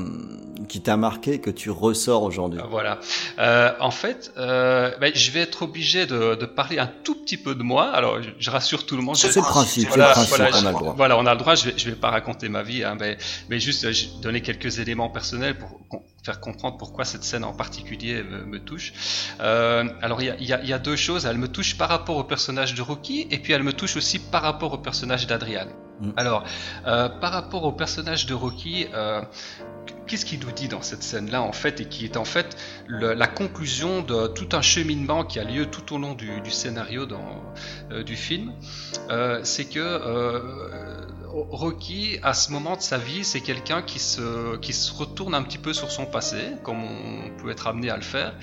qui 0.68 0.82
t'a 0.82 0.98
marqué 0.98 1.40
que 1.40 1.50
tu 1.50 1.70
ressors 1.70 2.24
aujourd'hui? 2.24 2.60
Voilà. 2.70 3.00
Euh, 3.40 3.72
en 3.80 3.92
fait, 3.92 4.32
euh, 4.38 4.92
ben, 5.00 5.12
je 5.14 5.32
vais 5.32 5.42
être 5.42 5.64
obligé 5.64 6.06
de, 6.06 6.36
de, 6.36 6.46
parler 6.46 6.80
un 6.80 6.90
tout 7.04 7.16
petit 7.16 7.38
peu 7.38 7.56
de 7.56 7.64
moi. 7.64 7.90
Alors, 7.92 8.22
je, 8.22 8.30
je 8.38 8.50
rassure 8.50 8.86
tout 8.86 8.96
le 8.96 9.02
monde. 9.02 9.16
C'est 9.16 9.36
le 9.36 9.42
principe. 9.42 9.88
Voilà, 9.90 10.10
le 10.10 10.14
principe 10.14 10.38
voilà, 10.38 10.58
on 10.58 10.66
a 10.66 10.72
le 10.72 10.78
droit. 10.78 10.94
Voilà, 10.96 11.18
on 11.18 11.26
a 11.26 11.34
le 11.34 11.40
droit. 11.40 11.56
Je 11.56 11.66
vais, 11.66 11.74
je 11.78 11.90
vais 11.90 11.96
pas 11.96 12.12
raconter 12.12 12.50
ma 12.50 12.64
vie, 12.64 12.84
hein, 12.84 12.96
mais, 13.00 13.18
mais 13.50 13.60
juste 13.60 13.86
euh, 13.86 13.94
donner 14.22 14.42
quelques 14.42 14.80
éléments 14.80 15.10
personnels 15.10 15.58
pour 15.58 15.82
faire 16.24 16.40
comprendre 16.40 16.78
pourquoi 16.78 17.04
cette 17.06 17.24
scène 17.24 17.44
en 17.44 17.54
particulier 17.54 18.24
me, 18.24 18.46
me 18.46 18.60
touche. 18.60 18.94
Euh, 19.42 19.84
alors, 20.02 20.22
il 20.22 20.28
y 20.46 20.54
a, 20.54 20.64
y 20.64 20.74
a, 20.74 20.80
deux 20.80 20.96
choses. 20.96 21.26
Elle 21.26 21.38
me 21.38 21.48
touche 21.48 21.78
par 21.78 21.90
rapport 21.90 22.18
au 22.18 22.24
personnage 22.24 22.74
de 22.76 22.82
Rocky, 22.82 23.28
et 23.32 23.40
puis 23.40 23.54
elle 23.54 23.64
me 23.64 23.74
touche 23.74 23.96
aussi 23.96 24.20
par 24.20 24.44
rapport 24.44 24.74
au 24.74 24.78
personnage 24.78 25.28
d'Adrian. 25.28 25.68
Mm. 26.04 26.12
Alors, 26.18 26.44
euh, 26.86 27.10
par 27.10 27.32
rapport 27.32 27.64
au 27.64 27.72
personnage 27.72 28.26
de 28.26 28.34
Rocky, 28.34 28.88
euh, 28.94 29.22
qu'est-ce 30.08 30.26
qu'il 30.26 30.40
nous 30.40 30.52
dit 30.52 30.68
dans 30.68 30.82
cette 30.82 31.04
scène-là, 31.04 31.42
en 31.42 31.54
fait, 31.54 31.80
et 31.82 31.86
qui 31.86 32.06
est 32.06 32.18
en 32.18 32.26
fait 32.26 32.58
la 32.88 33.28
conclusion 33.28 34.02
de 34.02 34.28
tout 34.28 34.50
un 34.54 34.62
cheminement 34.62 35.24
qui 35.24 35.40
a 35.40 35.44
lieu 35.44 35.66
tout 35.66 35.96
au 35.96 35.98
long 35.98 36.14
du, 36.14 36.52
scénario 36.52 37.08
euh, 37.92 38.04
du 38.04 38.16
film 38.16 38.52
C'est 39.44 39.66
que 39.66 39.80
Rocky, 41.34 42.20
à 42.22 42.36
ce 42.36 42.52
moment 42.52 42.76
de 42.76 42.82
sa 42.82 43.00
vie, 43.00 43.24
c'est 43.24 43.42
quelqu'un 43.42 43.82
qui 43.82 43.98
se, 43.98 44.56
qui 44.58 44.72
se 44.72 44.94
retourne 44.94 45.34
un 45.34 45.42
petit 45.42 45.58
peu 45.58 45.74
sur 45.74 45.92
son 45.92 46.06
passé, 46.06 46.38
comme 46.62 46.84
on 46.84 47.30
peut 47.42 47.50
être 47.50 47.66
amené 47.66 47.90
à 47.90 47.96
le 47.96 48.04
faire, 48.04 48.36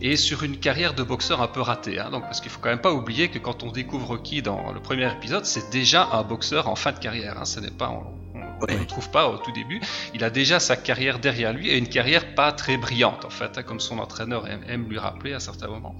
et 0.00 0.16
sur 0.16 0.44
une 0.44 0.58
carrière 0.58 0.94
de 0.94 1.02
boxeur 1.02 1.42
un 1.42 1.48
peu 1.48 1.60
ratée. 1.60 1.98
Hein. 1.98 2.10
donc, 2.10 2.22
parce 2.22 2.40
qu'il 2.40 2.50
faut 2.50 2.60
quand 2.60 2.68
même 2.68 2.80
pas 2.80 2.92
oublier 2.92 3.28
que 3.30 3.38
quand 3.38 3.64
on 3.64 3.72
découvre 3.72 4.06
Rocky 4.06 4.42
dans 4.42 4.72
le 4.72 4.80
premier 4.80 5.10
épisode, 5.12 5.44
c'est 5.44 5.70
déjà 5.70 6.08
un 6.12 6.22
boxeur 6.22 6.68
en 6.68 6.76
fin 6.76 6.92
de 6.92 6.98
carrière. 6.98 7.36
Hein. 7.38 7.44
ce 7.44 7.58
n'est 7.58 7.70
pas, 7.70 7.92
on 8.60 8.72
ne 8.72 8.78
le 8.78 8.86
trouve 8.86 9.10
pas 9.10 9.28
au 9.28 9.38
tout 9.38 9.52
début. 9.52 9.80
Il 10.14 10.24
a 10.24 10.30
déjà 10.30 10.60
sa 10.60 10.76
carrière 10.76 11.18
derrière 11.18 11.52
lui 11.52 11.68
et 11.68 11.76
une 11.76 11.88
carrière 11.88 12.34
pas 12.34 12.52
très 12.52 12.76
brillante 12.76 13.24
en 13.24 13.30
fait, 13.30 13.58
hein, 13.58 13.62
comme 13.62 13.80
son 13.80 13.98
entraîneur 13.98 14.46
aime, 14.48 14.88
lui 14.88 14.98
rappeler 14.98 15.34
à 15.34 15.40
certains 15.40 15.68
moments. 15.68 15.96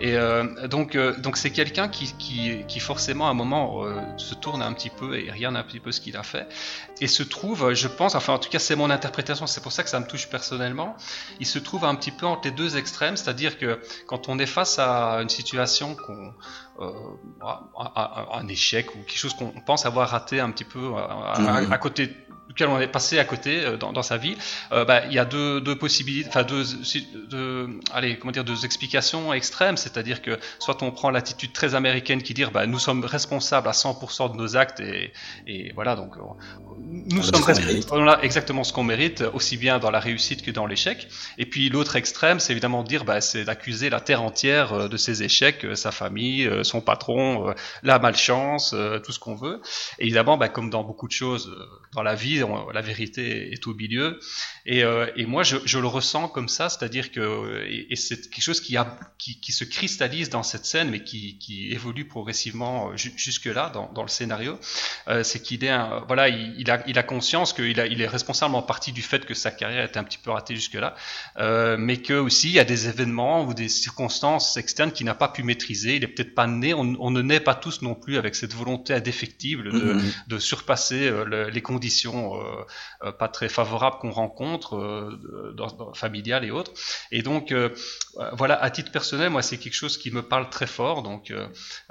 Et 0.00 0.16
euh, 0.16 0.66
donc, 0.68 0.94
euh, 0.94 1.16
donc 1.18 1.36
c'est 1.36 1.50
quelqu'un 1.50 1.88
qui, 1.88 2.14
qui, 2.18 2.80
forcément 2.80 3.28
à 3.28 3.30
un 3.30 3.34
moment 3.34 3.84
euh, 3.84 4.00
se 4.16 4.34
tourne 4.34 4.62
un 4.62 4.72
petit 4.72 4.90
peu 4.90 5.18
et 5.18 5.30
regarde 5.30 5.56
un 5.56 5.62
petit 5.62 5.80
peu 5.80 5.92
ce 5.92 6.00
qu'il 6.00 6.16
a 6.16 6.22
fait 6.22 6.48
et 7.00 7.06
se 7.06 7.22
trouve, 7.22 7.72
je 7.74 7.88
pense, 7.88 8.14
enfin 8.14 8.34
en 8.34 8.38
tout 8.38 8.48
cas 8.48 8.58
c'est 8.58 8.76
mon 8.76 8.90
interprétation, 8.90 9.46
c'est 9.46 9.62
pour 9.62 9.72
ça 9.72 9.82
que 9.82 9.90
ça 9.90 10.00
me 10.00 10.06
touche 10.06 10.28
personnellement. 10.28 10.96
Il 11.40 11.46
se 11.46 11.58
trouve 11.58 11.84
un 11.84 11.94
petit 11.94 12.10
peu 12.10 12.26
entre 12.26 12.48
les 12.48 12.50
deux 12.50 12.76
extrêmes, 12.76 13.16
c'est-à-dire 13.16 13.58
que 13.58 13.80
quand 14.06 14.28
on 14.28 14.38
est 14.38 14.46
face 14.46 14.78
à 14.78 15.18
une 15.22 15.28
situation 15.28 15.94
qu'on 15.94 16.32
un 16.80 18.48
échec 18.48 18.94
ou 18.94 18.98
quelque 18.98 19.18
chose 19.18 19.34
qu'on 19.34 19.52
pense 19.66 19.86
avoir 19.86 20.08
raté 20.08 20.40
un 20.40 20.50
petit 20.50 20.64
peu 20.64 20.94
à, 20.96 21.34
à 21.70 21.78
côté 21.78 22.10
duquel 22.52 22.68
on 22.68 22.78
est 22.78 22.86
passé 22.86 23.18
à 23.18 23.24
côté 23.24 23.64
euh, 23.64 23.76
dans, 23.76 23.92
dans, 23.92 24.02
sa 24.02 24.18
vie, 24.18 24.36
euh, 24.72 24.84
bah, 24.84 25.06
il 25.06 25.12
y 25.14 25.18
a 25.18 25.24
deux, 25.24 25.60
deux 25.60 25.76
possibilités, 25.76 26.28
enfin 26.28 26.42
deux, 26.42 26.64
deux, 27.30 27.80
allez, 27.92 28.18
comment 28.18 28.32
dire, 28.32 28.44
deux 28.44 28.64
explications 28.64 29.32
extrêmes, 29.32 29.78
c'est-à-dire 29.78 30.20
que 30.20 30.38
soit 30.58 30.82
on 30.82 30.90
prend 30.90 31.10
l'attitude 31.10 31.52
très 31.52 31.74
américaine 31.74 32.22
qui 32.22 32.34
dit, 32.34 32.44
bah, 32.52 32.66
nous 32.66 32.78
sommes 32.78 33.04
responsables 33.04 33.68
à 33.68 33.72
100% 33.72 34.32
de 34.32 34.36
nos 34.36 34.56
actes 34.56 34.80
et, 34.80 35.12
et 35.46 35.72
voilà 35.74 35.96
donc 35.96 36.14
nous 36.78 37.22
sommes 37.22 37.42
responsables, 37.42 38.02
on 38.02 38.08
a 38.08 38.20
exactement 38.20 38.64
ce 38.64 38.72
qu'on 38.72 38.84
mérite, 38.84 39.24
aussi 39.32 39.56
bien 39.56 39.78
dans 39.78 39.90
la 39.90 40.00
réussite 40.00 40.42
que 40.42 40.50
dans 40.50 40.66
l'échec. 40.66 41.08
Et 41.38 41.46
puis 41.46 41.70
l'autre 41.70 41.96
extrême, 41.96 42.38
c'est 42.38 42.52
évidemment 42.52 42.82
de 42.82 42.88
dire, 42.88 43.04
bah, 43.04 43.20
c'est 43.20 43.44
d'accuser 43.44 43.88
la 43.88 44.00
terre 44.00 44.22
entière 44.22 44.72
euh, 44.72 44.88
de 44.88 44.96
ses 44.96 45.22
échecs, 45.22 45.66
sa 45.74 45.90
famille, 45.90 46.50
son 46.62 46.80
patron, 46.80 47.54
la 47.82 47.98
malchance, 47.98 48.74
tout 49.04 49.12
ce 49.12 49.18
qu'on 49.18 49.34
veut. 49.34 49.62
Et 49.98 50.04
évidemment, 50.04 50.36
bah, 50.36 50.48
comme 50.48 50.68
dans 50.68 50.84
beaucoup 50.84 51.06
de 51.06 51.12
choses 51.12 51.50
dans 51.94 52.02
la 52.02 52.14
vie 52.14 52.41
la 52.72 52.80
vérité 52.80 53.52
est 53.52 53.66
au 53.66 53.74
milieu. 53.74 54.18
Et, 54.64 54.84
euh, 54.84 55.06
moi, 55.26 55.42
je, 55.42 55.78
le 55.78 55.86
ressens 55.86 56.28
comme 56.28 56.48
ça, 56.48 56.68
c'est-à-dire 56.68 57.10
que 57.10 57.64
et, 57.68 57.96
c'est 57.96 58.30
quelque 58.30 58.42
chose 58.42 58.60
qui, 58.60 58.76
a, 58.76 58.98
qui, 59.18 59.52
se 59.52 59.64
cristallise 59.64 60.30
dans 60.30 60.42
cette 60.42 60.64
scène, 60.64 60.90
mais 60.90 61.02
qui, 61.02 61.68
évolue 61.70 62.06
progressivement 62.06 62.90
euh, 62.90 62.96
jusque-là 62.96 63.70
dans, 63.70 64.02
le 64.02 64.08
scénario. 64.08 64.58
Euh, 65.08 65.22
c'est 65.22 65.40
qu'il 65.40 65.64
est, 65.64 65.70
un, 65.70 66.04
voilà, 66.06 66.28
il, 66.28 66.70
a, 66.70 66.82
il 66.86 66.98
a 66.98 67.02
conscience 67.02 67.52
qu'il 67.52 67.78
il 67.78 68.00
est 68.00 68.06
responsable 68.06 68.54
en 68.54 68.62
partie 68.62 68.92
du 68.92 69.02
fait 69.02 69.24
que 69.24 69.34
sa 69.34 69.50
carrière 69.50 69.84
était 69.84 69.98
un 69.98 70.04
petit 70.04 70.18
peu 70.18 70.30
ratée 70.30 70.54
jusque-là, 70.54 70.94
mais 71.76 71.98
que 71.98 72.14
aussi 72.14 72.48
il 72.48 72.54
y 72.54 72.60
a 72.60 72.64
des 72.64 72.88
événements 72.88 73.44
ou 73.44 73.54
des 73.54 73.68
circonstances 73.68 74.56
externes 74.56 74.92
qu'il 74.92 75.06
n'a 75.06 75.14
pas 75.14 75.28
pu 75.28 75.42
maîtriser. 75.42 75.96
Il 75.96 76.04
est 76.04 76.08
peut-être 76.08 76.34
pas 76.34 76.46
né. 76.46 76.74
On, 76.74 77.10
ne 77.12 77.22
naît 77.22 77.40
pas 77.40 77.54
tous 77.54 77.82
non 77.82 77.94
plus 77.94 78.16
avec 78.16 78.34
cette 78.34 78.54
volonté 78.54 78.94
indéfectible 78.94 79.72
de, 79.72 79.94
mm-hmm. 79.94 80.28
de 80.28 80.38
surpasser 80.38 81.12
les 81.52 81.62
conditions 81.62 82.12
euh, 82.12 82.64
euh, 83.04 83.12
pas 83.12 83.28
très 83.28 83.48
favorables 83.48 83.96
qu'on 83.98 84.10
rencontre, 84.10 84.51
euh, 84.72 85.52
dans, 85.54 85.92
familiales 85.94 86.44
et 86.44 86.50
autres. 86.50 86.72
Et 87.10 87.22
donc, 87.22 87.54
voilà, 88.32 88.62
à 88.62 88.70
titre 88.70 88.90
personnel, 88.90 89.30
moi, 89.30 89.42
c'est 89.42 89.58
quelque 89.58 89.74
chose 89.74 89.96
qui 89.96 90.10
me 90.10 90.22
parle 90.22 90.50
très 90.50 90.66
fort. 90.66 91.02
Donc, 91.02 91.32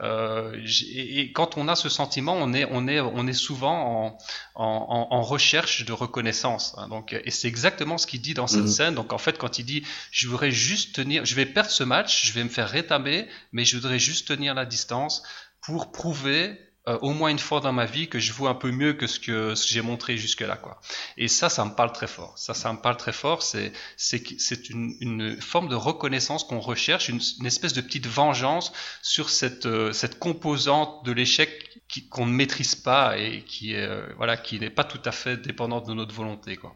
et, 0.02 1.32
quand 1.34 1.58
on 1.58 1.68
a 1.68 1.76
ce 1.76 1.90
sentiment, 1.90 2.34
on 2.34 2.54
est, 2.54 2.66
on 2.70 2.88
est, 2.88 3.00
on 3.00 3.28
est 3.28 3.34
souvent 3.34 4.18
en, 4.56 5.08
en, 5.12 5.22
recherche 5.22 5.86
de 5.86 5.94
reconnaissance. 5.94 6.76
Hein. 6.78 6.88
donc, 6.90 7.14
et 7.14 7.32
c'est 7.32 7.48
exactement 7.48 7.98
ce 7.98 8.08
qu'il 8.08 8.22
dit 8.22 8.34
dans 8.34 8.48
cette 8.48 8.64
mmh. 8.64 8.68
scène. 8.68 8.96
Donc, 8.96 9.14
en 9.14 9.18
fait, 9.18 9.38
quand 9.38 9.60
il 9.60 9.66
dit, 9.66 9.84
je 10.12 10.28
voudrais 10.28 10.52
juste 10.52 10.96
tenir, 10.96 11.26
je 11.26 11.36
vais 11.36 11.46
perdre 11.46 11.70
ce 11.70 11.84
match, 11.84 12.26
je 12.26 12.34
vais 12.34 12.44
me 12.44 12.50
faire 12.50 12.70
rétamer, 12.70 13.28
mais 13.52 13.66
je 13.66 13.76
voudrais 13.78 14.00
juste 14.00 14.28
tenir 14.28 14.54
la 14.54 14.66
distance 14.66 15.24
pour 15.62 15.92
prouver 15.92 16.60
euh, 16.88 16.98
au 17.02 17.12
moins 17.12 17.30
une 17.30 17.40
fois 17.40 17.60
dans 17.60 17.72
ma 17.72 17.86
vie 17.86 18.08
que 18.08 18.18
je 18.18 18.34
vois 18.34 18.50
un 18.50 18.56
peu 18.56 18.72
mieux 18.72 18.94
que 18.94 19.06
ce 19.06 19.20
que, 19.20 19.54
j'ai 19.56 19.82
montré 19.82 20.18
jusque-là. 20.18 20.56
quoi. 20.56 20.82
Et 21.16 21.28
ça, 21.28 21.48
ça 21.50 21.64
me 21.64 21.72
parle 21.76 21.92
très 21.92 22.08
fort. 22.08 22.34
Ça, 22.38 22.54
ça 22.56 22.74
me 22.74 22.80
parle 22.80 22.98
très 22.98 23.14
fort. 23.14 23.44
C'est, 23.44 23.72
c'est, 23.98 24.24
c'est 24.40 24.70
une, 24.70 24.96
une 25.00 25.40
forme 25.40 25.68
de 25.68 25.76
reconnaissance 25.76 26.44
qu'on 26.44 26.60
recherche, 26.60 27.10
une, 27.10 27.22
espèce 27.46 27.74
de 27.74 27.82
petite 27.82 28.08
vengeance 28.08 28.74
sur 29.04 29.30
cette, 29.30 29.68
euh, 29.68 29.94
cette 29.94 30.18
composante 30.18 31.06
de 31.06 31.12
l'échec 31.12 31.82
qu'on 32.10 32.26
ne 32.26 32.32
maîtrise 32.34 32.76
pas 32.76 33.18
et 33.18 33.44
qui, 33.44 33.74
est, 33.74 33.86
euh, 33.86 34.08
voilà, 34.18 34.38
qui 34.38 34.60
n'est 34.60 34.70
pas 34.70 34.84
tout 34.84 35.02
à 35.06 35.12
fait 35.12 35.38
dépendante 35.38 35.88
de 35.88 35.94
notre 35.94 36.16
volonté. 36.16 36.56
Quoi. 36.56 36.76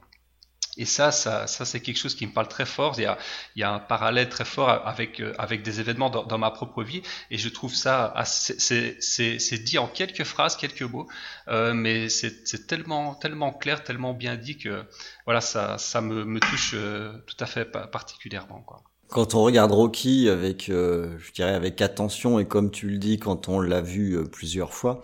Et 0.77 0.85
ça, 0.85 1.11
ça, 1.11 1.47
ça 1.47 1.65
c'est 1.65 1.79
quelque 1.79 1.97
chose 1.97 2.15
qui 2.15 2.25
me 2.27 2.31
parle 2.31 2.47
très 2.47 2.65
fort. 2.65 2.95
Il 2.97 3.03
y 3.03 3.05
a, 3.05 3.17
il 3.55 3.61
y 3.61 3.63
a 3.63 3.71
un 3.71 3.79
parallèle 3.79 4.29
très 4.29 4.45
fort 4.45 4.69
avec, 4.69 5.19
euh, 5.19 5.33
avec 5.37 5.63
des 5.63 5.79
événements 5.79 6.09
dans, 6.09 6.37
ma 6.37 6.51
propre 6.51 6.83
vie. 6.83 7.01
Et 7.31 7.37
je 7.37 7.49
trouve 7.49 7.73
ça, 7.73 8.13
c'est 8.25 9.63
dit 9.63 9.77
en 9.77 9.87
quelques 9.87 10.23
phrases, 10.23 10.55
quelques 10.55 10.81
mots, 10.81 11.07
euh, 11.47 11.73
mais 11.73 12.09
c'est 12.09 12.67
tellement, 12.67 13.15
tellement 13.15 13.51
clair, 13.51 13.83
tellement 13.83 14.13
bien 14.13 14.35
dit 14.35 14.57
que 14.57 14.83
voilà, 15.25 15.41
ça, 15.41 15.77
ça 15.77 16.01
me, 16.01 16.25
me 16.25 16.39
touche 16.39 16.71
euh, 16.73 17.13
tout 17.25 17.37
à 17.39 17.45
fait 17.45 17.65
particulièrement. 17.65 18.65
Quand 19.09 19.35
on 19.35 19.43
regarde 19.43 19.71
Rocky 19.71 20.29
avec, 20.29 20.65
je 20.67 21.31
dirais 21.31 21.53
avec 21.53 21.81
attention 21.81 22.39
et 22.39 22.45
comme 22.45 22.71
tu 22.71 22.89
le 22.89 22.97
dis, 22.97 23.19
quand 23.19 23.47
on 23.47 23.59
l'a 23.59 23.81
vu 23.81 24.17
plusieurs 24.29 24.73
fois, 24.73 25.03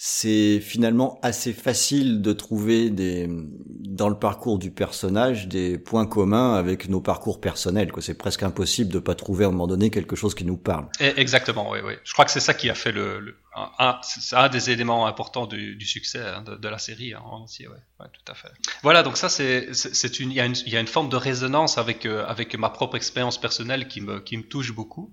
c'est 0.00 0.60
finalement 0.60 1.18
assez 1.22 1.52
facile 1.52 2.22
de 2.22 2.32
trouver 2.32 2.88
des 2.88 3.28
dans 3.28 4.08
le 4.08 4.14
parcours 4.14 4.60
du 4.60 4.70
personnage 4.70 5.48
des 5.48 5.76
points 5.76 6.06
communs 6.06 6.54
avec 6.54 6.88
nos 6.88 7.00
parcours 7.00 7.40
personnels. 7.40 7.90
C'est 7.98 8.16
presque 8.16 8.44
impossible 8.44 8.92
de 8.92 9.00
pas 9.00 9.16
trouver 9.16 9.44
à 9.44 9.48
un 9.48 9.50
moment 9.50 9.66
donné 9.66 9.90
quelque 9.90 10.14
chose 10.14 10.36
qui 10.36 10.44
nous 10.44 10.56
parle. 10.56 10.86
Exactement, 11.00 11.72
oui, 11.72 11.80
oui. 11.84 11.94
Je 12.04 12.12
crois 12.12 12.24
que 12.24 12.30
c'est 12.30 12.38
ça 12.38 12.54
qui 12.54 12.70
a 12.70 12.76
fait 12.76 12.92
le, 12.92 13.34
c'est 13.47 13.47
un 13.54 14.48
des 14.48 14.70
éléments 14.70 15.06
importants 15.06 15.46
du, 15.46 15.84
succès 15.84 16.20
hein, 16.20 16.42
de, 16.42 16.68
la 16.68 16.78
série 16.78 17.14
hein, 17.14 17.22
en 17.24 17.42
entier, 17.42 17.66
ouais. 17.68 18.06
tout 18.12 18.32
à 18.32 18.34
fait. 18.34 18.48
Voilà, 18.82 19.02
donc 19.02 19.16
ça 19.16 19.28
c'est, 19.28 20.20
une, 20.20 20.30
il 20.30 20.36
y, 20.36 20.40
a 20.40 20.44
une, 20.44 20.54
y 20.66 20.76
a 20.76 20.80
une 20.80 20.86
forme 20.86 21.08
de 21.08 21.16
résonance 21.16 21.78
avec 21.78 22.06
euh, 22.06 22.26
avec 22.26 22.54
ma 22.56 22.68
propre 22.68 22.96
expérience 22.96 23.38
personnelle 23.40 23.88
qui 23.88 24.00
me 24.00 24.20
qui 24.20 24.36
me 24.36 24.42
touche 24.42 24.72
beaucoup. 24.72 25.12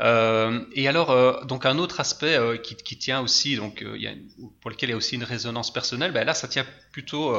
Euh, 0.00 0.64
et 0.72 0.88
alors 0.88 1.10
euh, 1.10 1.44
donc 1.44 1.66
un 1.66 1.78
autre 1.78 2.00
aspect 2.00 2.36
euh, 2.36 2.56
qui, 2.56 2.74
qui 2.76 2.98
tient 2.98 3.20
aussi 3.20 3.56
donc 3.56 3.84
il 3.94 4.00
y 4.00 4.08
a 4.08 4.14
pour 4.60 4.70
lequel 4.70 4.88
il 4.88 4.92
y 4.92 4.94
a 4.94 4.98
aussi 4.98 5.16
une 5.16 5.24
résonance 5.24 5.72
personnelle, 5.72 6.12
ben 6.12 6.24
là 6.24 6.34
ça 6.34 6.48
tient 6.48 6.66
plutôt 6.90 7.34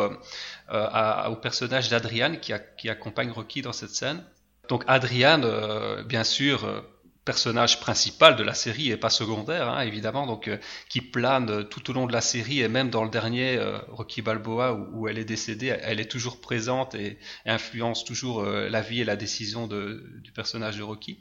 à, 0.67 1.29
au 1.31 1.35
personnage 1.35 1.89
d'Adriane 1.89 2.39
qui, 2.39 2.53
qui 2.77 2.89
accompagne 2.89 3.31
Rocky 3.31 3.61
dans 3.61 3.73
cette 3.73 3.91
scène. 3.91 4.23
Donc 4.69 4.83
Adriane, 4.87 6.03
bien 6.03 6.23
sûr 6.23 6.83
personnage 7.25 7.79
principal 7.79 8.35
de 8.35 8.43
la 8.43 8.53
série 8.53 8.91
et 8.91 8.97
pas 8.97 9.09
secondaire, 9.09 9.67
hein, 9.67 9.81
évidemment, 9.81 10.27
donc 10.27 10.47
euh, 10.47 10.57
qui 10.89 11.01
plane 11.01 11.67
tout 11.67 11.89
au 11.89 11.93
long 11.93 12.05
de 12.05 12.13
la 12.13 12.21
série 12.21 12.61
et 12.61 12.67
même 12.67 12.91
dans 12.91 13.03
le 13.03 13.09
dernier 13.09 13.57
euh, 13.57 13.79
Rocky 13.89 14.21
Balboa 14.21 14.73
où, 14.73 15.07
elle 15.07 15.17
est 15.17 15.25
décédée, 15.25 15.75
elle 15.81 15.99
est 15.99 16.09
toujours 16.09 16.39
présente 16.39 16.93
et, 16.93 17.17
influence 17.47 18.05
toujours 18.05 18.41
euh, 18.41 18.69
la 18.69 18.81
vie 18.81 19.01
et 19.01 19.05
la 19.05 19.15
décision 19.15 19.65
de, 19.65 20.03
du 20.21 20.31
personnage 20.31 20.77
de 20.77 20.83
Rocky. 20.83 21.19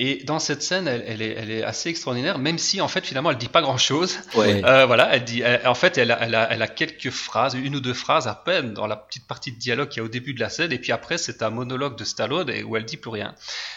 Et 0.00 0.22
dans 0.22 0.38
cette 0.38 0.62
scène, 0.62 0.86
elle, 0.86 1.20
est, 1.20 1.34
elle, 1.36 1.50
est, 1.50 1.64
assez 1.64 1.88
extraordinaire, 1.90 2.38
même 2.38 2.56
si 2.56 2.80
en 2.80 2.86
fait 2.86 3.04
finalement 3.04 3.32
elle 3.32 3.36
dit 3.36 3.48
pas 3.48 3.62
grand 3.62 3.78
chose. 3.78 4.16
Euh, 4.36 4.86
voilà, 4.86 5.12
elle 5.12 5.24
dit, 5.24 5.42
en 5.66 5.74
fait, 5.74 5.98
elle 5.98 6.12
a, 6.12 6.18
elle, 6.22 6.36
a, 6.36 6.52
elle 6.52 6.62
a, 6.62 6.68
quelques 6.68 7.10
phrases, 7.10 7.54
une 7.54 7.74
ou 7.74 7.80
deux 7.80 7.94
phrases 7.94 8.28
à 8.28 8.36
peine 8.36 8.74
dans 8.74 8.86
la 8.86 8.94
petite 8.94 9.26
partie 9.26 9.50
de 9.50 9.58
dialogue 9.58 9.88
qu'il 9.88 9.98
y 9.98 10.00
a 10.00 10.04
au 10.04 10.08
début 10.08 10.34
de 10.34 10.40
la 10.40 10.50
scène, 10.50 10.70
et 10.70 10.78
puis 10.78 10.92
après 10.92 11.18
c'est 11.18 11.42
un 11.42 11.50
monologue 11.50 11.98
de 11.98 12.04
Stallone 12.04 12.48
où 12.64 12.76
elle 12.76 12.84
dit 12.84 12.96
plus 12.96 13.10
rien. 13.10 13.34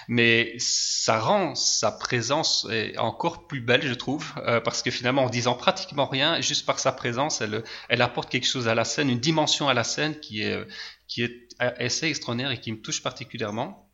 Mais 0.07 0.53
ça 0.59 1.19
rend 1.19 1.55
sa 1.55 1.91
présence 1.91 2.67
encore 2.97 3.47
plus 3.47 3.61
belle, 3.61 3.87
je 3.87 3.93
trouve, 3.95 4.31
euh, 4.45 4.59
parce 4.59 4.83
que 4.83 4.91
finalement 4.91 5.23
en 5.23 5.29
disant 5.29 5.55
pratiquement 5.55 6.05
rien, 6.05 6.39
juste 6.39 6.67
par 6.67 6.77
sa 6.77 6.91
présence, 6.91 7.41
elle, 7.41 7.63
elle 7.89 8.03
apporte 8.03 8.29
quelque 8.29 8.47
chose 8.47 8.67
à 8.67 8.75
la 8.75 8.85
scène, 8.85 9.09
une 9.09 9.19
dimension 9.19 9.69
à 9.69 9.73
la 9.73 9.83
scène 9.83 10.19
qui 10.19 10.43
est, 10.43 10.67
qui 11.07 11.23
est 11.23 11.49
assez 11.57 12.07
extraordinaire 12.07 12.51
et 12.51 12.59
qui 12.59 12.71
me 12.71 12.77
touche 12.77 13.01
particulièrement. 13.01 13.90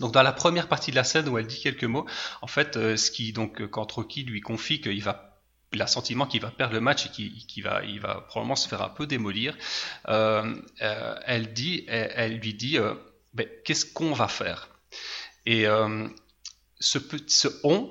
Donc 0.00 0.12
dans 0.12 0.22
la 0.22 0.32
première 0.32 0.68
partie 0.68 0.90
de 0.90 0.96
la 0.96 1.04
scène 1.04 1.28
où 1.28 1.38
elle 1.38 1.46
dit 1.46 1.60
quelques 1.60 1.84
mots, 1.84 2.06
en 2.42 2.46
fait, 2.46 2.76
euh, 2.76 2.96
ce 2.96 3.10
qui 3.10 3.32
donc 3.32 3.60
euh, 3.60 3.68
quand 3.68 3.90
Rocky 3.90 4.24
lui 4.24 4.40
confie 4.40 4.80
qu'il 4.80 5.02
va 5.02 5.32
il 5.72 5.82
a 5.82 5.86
sentiment 5.86 6.26
qu'il 6.26 6.40
va 6.40 6.50
perdre 6.50 6.74
le 6.74 6.80
match 6.80 7.06
et 7.06 7.08
qu'il 7.10 7.62
va, 7.64 7.84
il 7.84 8.00
va 8.00 8.24
probablement 8.28 8.56
se 8.56 8.68
faire 8.68 8.82
un 8.82 8.88
peu 8.88 9.06
démolir. 9.06 9.58
Euh, 10.08 10.54
elle 10.78 11.52
dit, 11.52 11.84
elle, 11.88 12.38
lui 12.38 12.54
dit, 12.54 12.78
ben, 13.34 13.46
qu'est-ce 13.64 13.84
qu'on 13.84 14.12
va 14.12 14.28
faire? 14.28 14.68
Et 15.44 15.66
ce, 16.78 16.98
ce 17.26 17.48
on, 17.64 17.90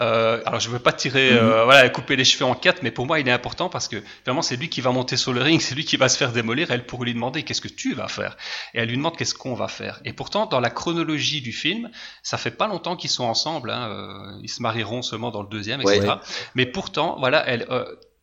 euh, 0.00 0.40
alors 0.44 0.58
je 0.60 0.68
veux 0.70 0.78
pas 0.80 0.92
tirer, 0.92 1.30
Mhm. 1.32 1.38
euh, 1.38 1.64
voilà, 1.64 1.88
couper 1.88 2.16
les 2.16 2.24
cheveux 2.24 2.44
en 2.44 2.54
quatre, 2.54 2.82
mais 2.82 2.90
pour 2.90 3.06
moi 3.06 3.20
il 3.20 3.28
est 3.28 3.32
important 3.32 3.68
parce 3.68 3.86
que 3.88 4.02
vraiment 4.24 4.42
c'est 4.42 4.56
lui 4.56 4.68
qui 4.68 4.80
va 4.80 4.90
monter 4.90 5.16
sur 5.16 5.32
le 5.32 5.40
ring, 5.40 5.60
c'est 5.60 5.74
lui 5.74 5.84
qui 5.84 5.96
va 5.96 6.08
se 6.08 6.16
faire 6.16 6.32
démolir. 6.32 6.70
Elle 6.70 6.84
pourrait 6.86 7.06
lui 7.06 7.14
demander 7.14 7.42
qu'est-ce 7.44 7.60
que 7.60 7.68
tu 7.68 7.94
vas 7.94 8.08
faire, 8.08 8.36
et 8.74 8.80
elle 8.80 8.88
lui 8.88 8.96
demande 8.96 9.16
qu'est-ce 9.16 9.34
qu'on 9.34 9.54
va 9.54 9.68
faire. 9.68 10.00
Et 10.04 10.12
pourtant 10.12 10.46
dans 10.46 10.60
la 10.60 10.70
chronologie 10.70 11.40
du 11.42 11.52
film, 11.52 11.90
ça 12.22 12.38
fait 12.38 12.50
pas 12.50 12.66
longtemps 12.66 12.96
qu'ils 12.96 13.10
sont 13.10 13.24
ensemble. 13.24 13.70
Hein, 13.70 13.88
euh, 13.90 14.38
ils 14.42 14.48
se 14.50 14.62
marieront 14.62 15.02
seulement 15.02 15.30
dans 15.30 15.42
le 15.42 15.48
deuxième, 15.48 15.80
etc. 15.80 16.00
Ouais. 16.00 16.14
Mais 16.56 16.66
pourtant, 16.66 17.16
voilà, 17.18 17.44
elle. 17.46 17.66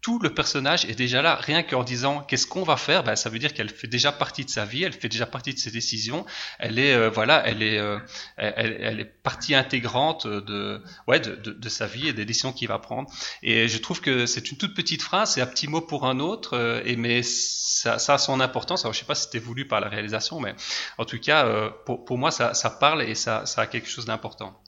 Tout 0.01 0.17
le 0.19 0.33
personnage 0.33 0.85
est 0.85 0.95
déjà 0.95 1.21
là, 1.21 1.35
rien 1.35 1.61
qu'en 1.61 1.83
disant 1.83 2.23
qu'est-ce 2.23 2.47
qu'on 2.47 2.63
va 2.63 2.75
faire, 2.75 3.03
ben, 3.03 3.15
ça 3.15 3.29
veut 3.29 3.37
dire 3.37 3.53
qu'elle 3.53 3.69
fait 3.69 3.87
déjà 3.87 4.11
partie 4.11 4.43
de 4.43 4.49
sa 4.49 4.65
vie, 4.65 4.83
elle 4.83 4.93
fait 4.93 5.09
déjà 5.09 5.27
partie 5.27 5.53
de 5.53 5.59
ses 5.59 5.69
décisions, 5.69 6.25
elle 6.57 6.79
est 6.79 6.93
euh, 6.93 7.09
voilà, 7.09 7.43
elle 7.45 7.61
est 7.61 7.77
euh, 7.77 7.99
elle, 8.37 8.99
est 8.99 9.05
partie 9.05 9.53
intégrante 9.53 10.25
de 10.25 10.81
ouais 11.07 11.19
de, 11.19 11.35
de 11.35 11.69
sa 11.69 11.85
vie 11.85 12.07
et 12.07 12.13
des 12.13 12.25
décisions 12.25 12.51
qu'il 12.51 12.67
va 12.67 12.79
prendre. 12.79 13.11
Et 13.43 13.67
je 13.67 13.77
trouve 13.77 14.01
que 14.01 14.25
c'est 14.25 14.49
une 14.49 14.57
toute 14.57 14.73
petite 14.73 15.03
phrase, 15.03 15.33
c'est 15.33 15.41
un 15.41 15.47
petit 15.47 15.67
mot 15.67 15.81
pour 15.81 16.07
un 16.07 16.19
autre, 16.19 16.57
euh, 16.57 16.81
et 16.83 16.95
mais 16.95 17.21
ça, 17.21 17.99
ça 17.99 18.15
a 18.15 18.17
son 18.17 18.39
importance. 18.39 18.83
Alors 18.85 18.93
je 18.93 18.99
sais 18.99 19.05
pas 19.05 19.15
si 19.15 19.25
c'était 19.25 19.39
voulu 19.39 19.67
par 19.67 19.81
la 19.81 19.89
réalisation, 19.89 20.39
mais 20.39 20.55
en 20.97 21.05
tout 21.05 21.19
cas 21.19 21.45
euh, 21.45 21.69
pour, 21.85 22.05
pour 22.05 22.17
moi 22.17 22.31
ça, 22.31 22.55
ça 22.55 22.71
parle 22.71 23.03
et 23.03 23.13
ça, 23.13 23.45
ça 23.45 23.61
a 23.61 23.67
quelque 23.67 23.87
chose 23.87 24.05
d'important. 24.05 24.59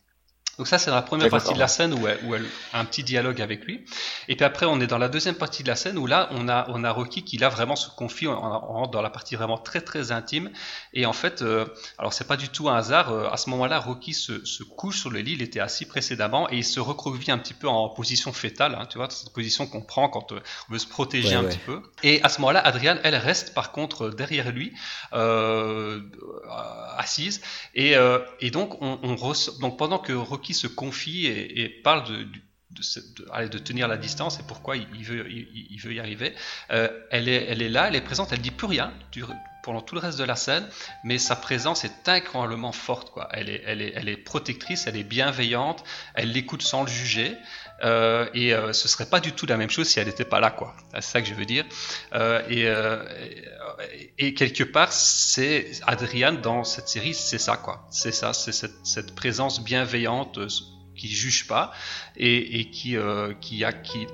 Donc 0.58 0.68
ça, 0.68 0.78
c'est 0.78 0.92
dans 0.92 0.96
la 0.96 1.02
première 1.02 1.30
partie 1.30 1.54
de 1.54 1.60
la 1.60 1.68
scène 1.68 1.94
où 1.94 2.08
elle, 2.08 2.20
où 2.26 2.36
elle 2.36 2.46
a 2.74 2.80
un 2.80 2.86
petit 2.86 3.04
dialogue 3.04 3.42
avec 3.42 3.66
lui. 3.66 3.84
Et 4.28 4.36
puis 4.36 4.46
après, 4.46 4.66
on 4.68 4.80
est 4.80 4.88
dans 4.88 5.00
la 5.00 5.10
deuxième 5.10 5.34
partie 5.36 5.63
de 5.63 5.68
la 5.68 5.76
scène 5.76 5.98
où 5.98 6.06
là, 6.06 6.30
on 6.32 6.48
a, 6.48 6.66
on 6.70 6.84
a 6.84 6.92
Rocky 6.92 7.24
qui 7.24 7.38
là 7.38 7.50
vraiment 7.50 7.76
se 7.76 7.89
confie, 7.89 8.28
on, 8.28 8.39
rentre 8.39 8.92
dans 8.92 9.02
la 9.02 9.10
partie 9.10 9.36
vraiment 9.36 9.58
très 9.58 9.82
très 9.82 10.12
intime. 10.12 10.52
Et 10.94 11.06
en 11.08 11.13
fait, 11.13 11.42
euh, 11.42 11.66
alors 11.98 12.13
c'est 12.13 12.28
pas 12.28 12.38
du 12.38 12.50
tout 12.50 12.70
un 12.70 12.76
hasard. 12.76 13.12
euh, 13.12 13.28
à 13.32 13.38
ce 13.38 13.50
moment-là, 13.50 13.80
Rocky 13.80 14.13
se, 14.13 14.46
se 14.46 14.63
couche 14.63 15.00
sur 15.00 15.10
le 15.10 15.20
lit. 15.22 15.34
Il 15.34 15.42
était 15.42 15.60
assis 15.60 15.86
précédemment 15.86 16.48
et 16.52 16.58
il 16.58 16.66
se 16.66 16.80
recroqueville 16.80 17.32
un 17.32 17.39
petit 17.39 17.56
peu 17.56 17.68
en 17.68 17.89
position 17.89 18.32
fétale. 18.32 18.76
Hein, 18.80 18.86
tu 18.88 19.00
vois, 19.00 19.10
cette 19.10 19.34
position 19.34 19.66
qu'on 19.66 19.82
prend 19.82 20.08
quand 20.10 20.34
euh, 20.34 20.39
on 20.70 20.74
veut 20.74 20.80
se 20.80 20.88
protéger 20.88 21.30
Ouais, 21.30 21.36
un 21.36 21.44
ouais. 21.44 21.50
petit 21.50 21.60
peu. 21.66 21.82
Et 22.04 22.22
à 22.22 22.30
ce 22.30 22.39
moment-là, 22.42 22.60
Adrienne, 22.60 23.00
elle 23.04 23.16
reste 23.16 23.54
par 23.56 23.72
contre 23.72 24.10
derrière 24.10 24.52
lui, 24.52 24.74
euh, 25.13 26.02
assise. 26.98 27.42
Et, 27.74 27.96
euh, 27.96 28.20
et 28.39 28.52
donc, 28.52 28.80
on, 28.82 29.00
on 29.02 29.16
donc 29.62 29.78
pendant 29.78 29.98
que 30.00 30.13
Rocky 30.13 30.42
se 30.51 30.67
confie 30.67 31.27
et, 31.27 31.69
parle 31.69 32.03
de, 32.06 33.60
tenir 33.60 33.88
la 33.88 33.95
distance 33.95 34.41
et 34.41 34.43
pourquoi 34.45 34.75
il, 34.75 35.06
veut, 35.06 35.32
y 35.32 35.99
arriver, 36.01 36.36
euh, 36.71 36.89
elle, 37.12 37.29
est, 37.29 37.69
là, 37.69 37.88
elle 37.88 37.95
est 37.95 38.01
présente, 38.01 38.34
elle 38.34 38.41
dit 38.41 38.51
plus 38.51 38.67
rien 38.67 38.93
pendant 39.63 39.82
tout 39.82 39.95
le 39.95 40.01
reste 40.01 40.19
de 40.19 40.25
la 40.25 40.36
scène, 40.36 40.67
mais 41.03 41.17
sa 41.17 41.38
présence 41.38 41.86
est 41.86 42.10
incroyablement 42.10 42.73
forte. 42.73 43.17
Elle 43.32 43.49
est 43.49 44.17
protectrice, 44.17 44.88
elle 44.88 44.97
est 44.97 45.03
bienveillante, 45.03 45.84
elle 46.13 46.32
l'écoute 46.32 46.62
sans 46.62 46.84
le 46.84 46.89
juger. 46.89 47.38
Euh, 47.84 48.28
et 48.34 48.54
euh, 48.54 48.72
ce 48.72 48.88
serait 48.88 49.06
pas 49.06 49.19
du 49.19 49.34
tout 49.34 49.46
la 49.46 49.58
même 49.58 49.69
chose 49.69 49.88
si 49.88 50.00
elle 50.00 50.08
n'était 50.08 50.26
pas 50.26 50.39
là, 50.39 50.52
quoi. 50.52 50.76
C'est 50.93 51.02
ça 51.02 51.22
que 51.22 51.28
je 51.28 51.34
veux 51.34 51.46
dire. 51.46 51.65
Euh, 52.13 52.41
et, 52.50 52.67
euh, 52.67 53.04
et, 54.17 54.34
quelque 54.34 54.63
part, 54.63 54.91
c'est 54.91 55.72
Adriane 55.86 56.41
dans 56.41 56.63
cette 56.63 56.88
série, 56.88 57.13
c'est 57.13 57.38
ça, 57.38 57.58
quoi. 57.58 57.86
C'est 57.91 58.13
ça, 58.13 58.34
c'est 58.34 58.54
cette, 58.54 58.86
cette 58.86 59.15
présence 59.15 59.63
bienveillante 59.63 60.39
qui 60.95 61.08
juge 61.08 61.47
pas 61.47 61.71
et, 62.15 62.69
qui, 62.69 62.95
euh, 62.97 63.34
qui, 63.39 63.65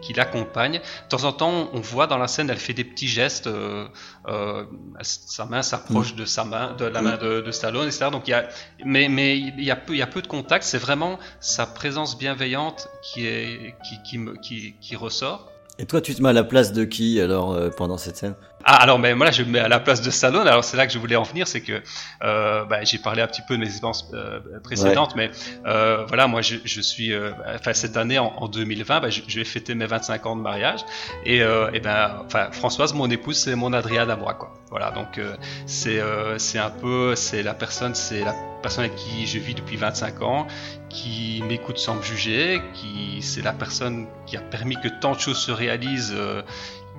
qui, 0.01 0.13
l'accompagne. 0.13 0.79
De 0.79 1.09
temps 1.09 1.23
en 1.23 1.33
temps, 1.33 1.69
on 1.73 1.79
voit 1.79 2.07
dans 2.07 2.17
la 2.17 2.27
scène, 2.27 2.49
elle 2.49 2.57
fait 2.57 2.73
des 2.73 2.83
petits 2.83 3.07
gestes. 3.07 3.47
Euh, 3.47 3.87
euh, 4.27 4.65
sa 5.01 5.45
main 5.45 5.61
s'approche 5.61 6.15
de 6.15 6.25
sa 6.25 6.43
main, 6.43 6.73
de 6.73 6.85
la 6.85 7.01
main 7.01 7.17
de, 7.17 7.51
Stallone, 7.51 7.87
etc. 7.87 8.07
Donc 8.11 8.27
y 8.27 8.33
a, 8.33 8.47
mais 8.85 9.09
mais 9.09 9.37
il 9.37 9.63
y 9.63 9.71
a 9.71 9.75
peu, 9.75 9.95
y 9.95 10.01
a 10.01 10.07
peu 10.07 10.21
de 10.21 10.27
contact. 10.27 10.63
C'est 10.63 10.77
vraiment 10.77 11.19
sa 11.39 11.65
présence 11.65 12.17
bienveillante 12.17 12.89
qui 13.01 13.25
est 13.25 13.75
qui 13.83 14.19
qui, 14.41 14.75
qui, 14.79 14.95
ressort. 14.95 15.51
Et 15.77 15.85
toi, 15.85 16.01
tu 16.01 16.13
te 16.13 16.21
mets 16.21 16.29
à 16.29 16.33
la 16.33 16.43
place 16.43 16.73
de 16.73 16.83
qui 16.83 17.19
alors 17.21 17.57
pendant 17.75 17.97
cette 17.97 18.17
scène? 18.17 18.35
Ah 18.65 18.75
alors 18.83 18.99
mais 18.99 19.15
moi 19.15 19.25
là 19.25 19.31
je 19.31 19.41
me 19.43 19.51
mets 19.51 19.59
à 19.59 19.69
la 19.69 19.79
place 19.79 20.01
de 20.01 20.11
Stallone. 20.11 20.45
Alors 20.47 20.63
c'est 20.65 20.75
là 20.75 20.85
que 20.85 20.91
je 20.91 20.99
voulais 20.99 21.15
en 21.15 21.23
venir, 21.23 21.47
c'est 21.47 21.61
que 21.61 21.81
euh, 22.23 22.65
bah, 22.65 22.83
j'ai 22.83 22.97
parlé 22.97 23.21
un 23.21 23.27
petit 23.27 23.41
peu 23.47 23.55
de 23.55 23.61
mes 23.61 23.67
expériences 23.67 24.09
euh, 24.13 24.41
précédentes, 24.63 25.15
mais 25.15 25.31
euh, 25.65 26.05
voilà 26.07 26.27
moi 26.27 26.41
je, 26.41 26.57
je 26.65 26.81
suis, 26.81 27.13
euh, 27.13 27.31
enfin 27.55 27.73
cette 27.73 27.95
année 27.95 28.19
en, 28.19 28.33
en 28.35 28.47
2020, 28.49 28.99
bah, 28.99 29.09
je, 29.09 29.21
je 29.27 29.39
vais 29.39 29.45
fêter 29.45 29.75
mes 29.75 29.85
25 29.85 30.25
ans 30.25 30.35
de 30.35 30.41
mariage 30.41 30.81
et, 31.25 31.41
euh, 31.41 31.71
et 31.73 31.79
ben 31.79 32.21
enfin 32.25 32.51
Françoise 32.51 32.93
mon 32.93 33.09
épouse 33.09 33.37
c'est 33.37 33.55
mon 33.55 33.71
Adriane 33.71 34.11
à 34.11 34.17
moi 34.17 34.33
quoi. 34.33 34.53
Voilà 34.69 34.91
donc 34.91 35.17
euh, 35.17 35.35
c'est 35.65 35.99
euh, 35.99 36.37
c'est 36.37 36.59
un 36.59 36.69
peu 36.69 37.15
c'est 37.15 37.41
la 37.43 37.53
personne 37.53 37.95
c'est 37.95 38.23
la 38.23 38.35
personne 38.61 38.83
avec 38.83 38.97
qui 38.97 39.25
je 39.25 39.39
vis 39.39 39.55
depuis 39.55 39.77
25 39.77 40.21
ans, 40.21 40.45
qui 40.89 41.41
m'écoute 41.47 41.77
sans 41.77 41.95
me 41.95 42.01
juger, 42.03 42.61
qui 42.73 43.21
c'est 43.21 43.41
la 43.41 43.53
personne 43.53 44.05
qui 44.25 44.35
a 44.35 44.41
permis 44.41 44.75
que 44.75 44.89
tant 44.99 45.13
de 45.15 45.19
choses 45.19 45.37
se 45.37 45.51
réalisent. 45.51 46.13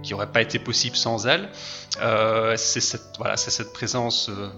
Qui 0.03 0.13
n'aurait 0.13 0.33
pas 0.33 0.43
été 0.43 0.59
possible 0.59 0.97
sans 0.97 1.27
elle. 1.27 1.49
Euh, 2.01 2.55
c'est 2.57 2.81
cette, 2.81 3.17
voilà, 3.19 3.37
c'est 3.37 3.51
cette 3.51 3.73
présence 3.73 4.29
euh, 4.29 4.49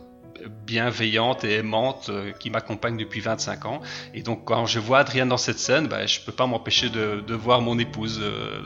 bienveillante 0.67 1.45
et 1.45 1.55
aimante 1.55 2.09
euh, 2.09 2.33
qui 2.33 2.51
m'accompagne 2.51 2.97
depuis 2.97 3.21
25 3.21 3.65
ans. 3.67 3.81
Et 4.15 4.23
donc 4.23 4.45
quand 4.45 4.67
je 4.67 4.79
vois 4.79 4.99
Adrienne 4.99 5.29
dans 5.29 5.37
cette 5.37 5.59
scène, 5.59 5.87
bah, 5.87 6.07
je 6.07 6.21
peux 6.21 6.33
pas 6.33 6.47
m'empêcher 6.47 6.89
de, 6.89 7.23
de 7.27 7.35
voir 7.35 7.61
mon 7.61 7.79
épouse 7.79 8.21
euh, 8.23 8.61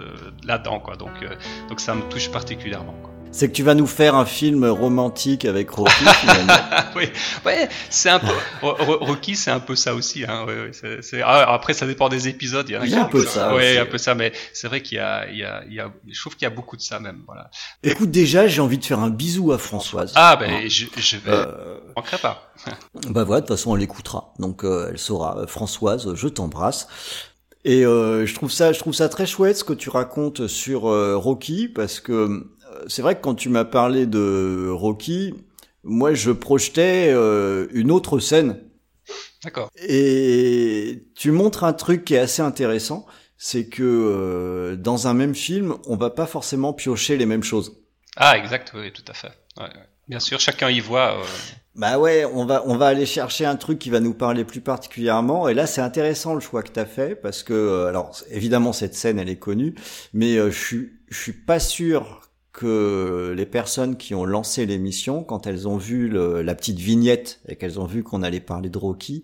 là-dedans. 0.44 0.80
Quoi. 0.80 0.96
Donc, 0.96 1.22
euh, 1.22 1.34
donc 1.68 1.80
ça 1.80 1.94
me 1.94 2.02
touche 2.02 2.30
particulièrement. 2.30 2.94
Quoi. 3.02 3.15
C'est 3.36 3.48
que 3.48 3.52
tu 3.52 3.62
vas 3.62 3.74
nous 3.74 3.86
faire 3.86 4.14
un 4.14 4.24
film 4.24 4.64
romantique 4.64 5.44
avec 5.44 5.68
Rocky 5.70 5.92
oui, 6.96 7.04
ouais, 7.44 7.68
c'est 7.90 8.08
un 8.08 8.18
peu 8.18 8.32
Ro- 8.62 8.76
Ro- 8.78 8.98
Rocky, 9.04 9.36
c'est 9.36 9.50
un 9.50 9.60
peu 9.60 9.76
ça 9.76 9.94
aussi. 9.94 10.24
Hein, 10.26 10.44
ouais, 10.46 10.54
ouais, 10.54 10.70
c'est- 10.72 11.02
c'est- 11.02 11.20
ah, 11.22 11.52
après, 11.52 11.74
ça 11.74 11.86
dépend 11.86 12.08
des 12.08 12.28
épisodes. 12.28 12.64
Il 12.68 12.72
y, 12.72 12.78
en 12.78 12.82
Il 12.84 12.90
y 12.90 12.94
a 12.94 13.02
un 13.02 13.04
peu 13.04 13.26
ça 13.26 13.52
aussi. 13.54 13.76
un 13.76 13.84
peu 13.84 13.98
ça, 13.98 14.14
mais 14.14 14.32
c'est 14.54 14.68
vrai 14.68 14.80
qu'il 14.80 14.96
y 14.96 15.00
a, 15.00 15.28
il 15.30 15.36
y 15.36 15.44
a, 15.44 15.62
il 15.68 15.74
y 15.74 15.80
a, 15.80 15.92
je 16.08 16.18
trouve 16.18 16.34
qu'il 16.34 16.44
y 16.44 16.50
a 16.50 16.54
beaucoup 16.54 16.78
de 16.78 16.80
ça 16.82 16.98
même. 16.98 17.18
Voilà. 17.26 17.50
Écoute, 17.82 18.10
déjà, 18.10 18.46
j'ai 18.48 18.62
envie 18.62 18.78
de 18.78 18.84
faire 18.86 19.00
un 19.00 19.10
bisou 19.10 19.52
à 19.52 19.58
Françoise. 19.58 20.12
Ah 20.14 20.36
ben, 20.36 20.66
je, 20.70 20.86
je 20.96 21.16
vais, 21.18 21.30
Euh, 21.32 21.76
pas. 22.22 22.42
Bah 23.10 23.24
voilà, 23.24 23.42
de 23.42 23.46
toute 23.46 23.54
façon, 23.56 23.74
elle 23.74 23.80
l'écoutera. 23.82 24.32
Donc, 24.38 24.64
euh, 24.64 24.88
elle 24.90 24.98
saura. 24.98 25.36
Euh, 25.40 25.46
Françoise, 25.46 26.14
je 26.14 26.28
t'embrasse. 26.28 26.88
Et 27.66 27.84
euh, 27.84 28.24
je 28.24 28.34
trouve 28.34 28.50
ça, 28.50 28.72
je 28.72 28.78
trouve 28.78 28.94
ça 28.94 29.08
très 29.10 29.26
chouette 29.26 29.58
ce 29.58 29.64
que 29.64 29.72
tu 29.74 29.90
racontes 29.90 30.46
sur 30.46 30.82
Rocky, 30.82 31.68
parce 31.68 32.00
que 32.00 32.46
c'est 32.88 33.02
vrai 33.02 33.16
que 33.16 33.20
quand 33.22 33.34
tu 33.34 33.48
m'as 33.48 33.64
parlé 33.64 34.06
de 34.06 34.68
Rocky, 34.70 35.34
moi, 35.82 36.14
je 36.14 36.32
projetais 36.32 37.10
euh, 37.10 37.68
une 37.72 37.90
autre 37.90 38.18
scène. 38.18 38.60
D'accord. 39.44 39.70
Et 39.88 41.04
tu 41.14 41.30
montres 41.30 41.62
un 41.64 41.72
truc 41.72 42.04
qui 42.04 42.14
est 42.14 42.18
assez 42.18 42.42
intéressant, 42.42 43.06
c'est 43.38 43.68
que 43.68 43.82
euh, 43.84 44.76
dans 44.76 45.06
un 45.06 45.14
même 45.14 45.34
film, 45.34 45.76
on 45.86 45.96
va 45.96 46.10
pas 46.10 46.26
forcément 46.26 46.72
piocher 46.72 47.16
les 47.16 47.26
mêmes 47.26 47.44
choses. 47.44 47.76
Ah, 48.16 48.36
exact, 48.36 48.72
oui, 48.74 48.92
tout 48.92 49.04
à 49.06 49.14
fait. 49.14 49.30
Ouais, 49.58 49.64
ouais. 49.64 49.86
Bien 50.08 50.20
sûr, 50.20 50.40
chacun 50.40 50.70
y 50.70 50.80
voit. 50.80 51.20
euh, 51.20 51.24
Bah 51.74 51.98
ouais, 51.98 52.24
on 52.24 52.46
va 52.46 52.62
on 52.66 52.76
va 52.76 52.86
aller 52.86 53.06
chercher 53.06 53.44
un 53.44 53.56
truc 53.56 53.78
qui 53.78 53.90
va 53.90 54.00
nous 54.00 54.14
parler 54.14 54.44
plus 54.44 54.60
particulièrement. 54.60 55.48
Et 55.48 55.54
là, 55.54 55.66
c'est 55.66 55.80
intéressant 55.80 56.34
le 56.34 56.40
choix 56.40 56.62
que 56.62 56.70
t'as 56.70 56.84
fait 56.86 57.14
parce 57.16 57.42
que 57.42 57.86
alors 57.86 58.16
évidemment 58.30 58.72
cette 58.72 58.94
scène 58.94 59.18
elle 59.18 59.28
est 59.28 59.38
connue, 59.38 59.74
mais 60.12 60.36
je 60.36 60.50
suis 60.56 60.92
je 61.08 61.18
suis 61.20 61.32
pas 61.32 61.58
sûr 61.58 62.25
que 62.56 63.34
les 63.36 63.46
personnes 63.46 63.96
qui 63.98 64.14
ont 64.14 64.24
lancé 64.24 64.64
l'émission, 64.66 65.22
quand 65.24 65.46
elles 65.46 65.68
ont 65.68 65.76
vu 65.76 66.08
le- 66.08 66.42
la 66.42 66.54
petite 66.54 66.78
vignette 66.78 67.40
et 67.48 67.56
qu'elles 67.56 67.78
ont 67.78 67.84
vu 67.86 68.02
qu'on 68.02 68.22
allait 68.22 68.40
parler 68.40 68.70
de 68.70 68.78
Rocky, 68.78 69.22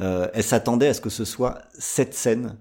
euh, 0.00 0.28
elles 0.34 0.42
s'attendaient 0.44 0.88
à 0.88 0.94
ce 0.94 1.02
que 1.02 1.10
ce 1.10 1.26
soit 1.26 1.58
cette 1.78 2.14
scène 2.14 2.56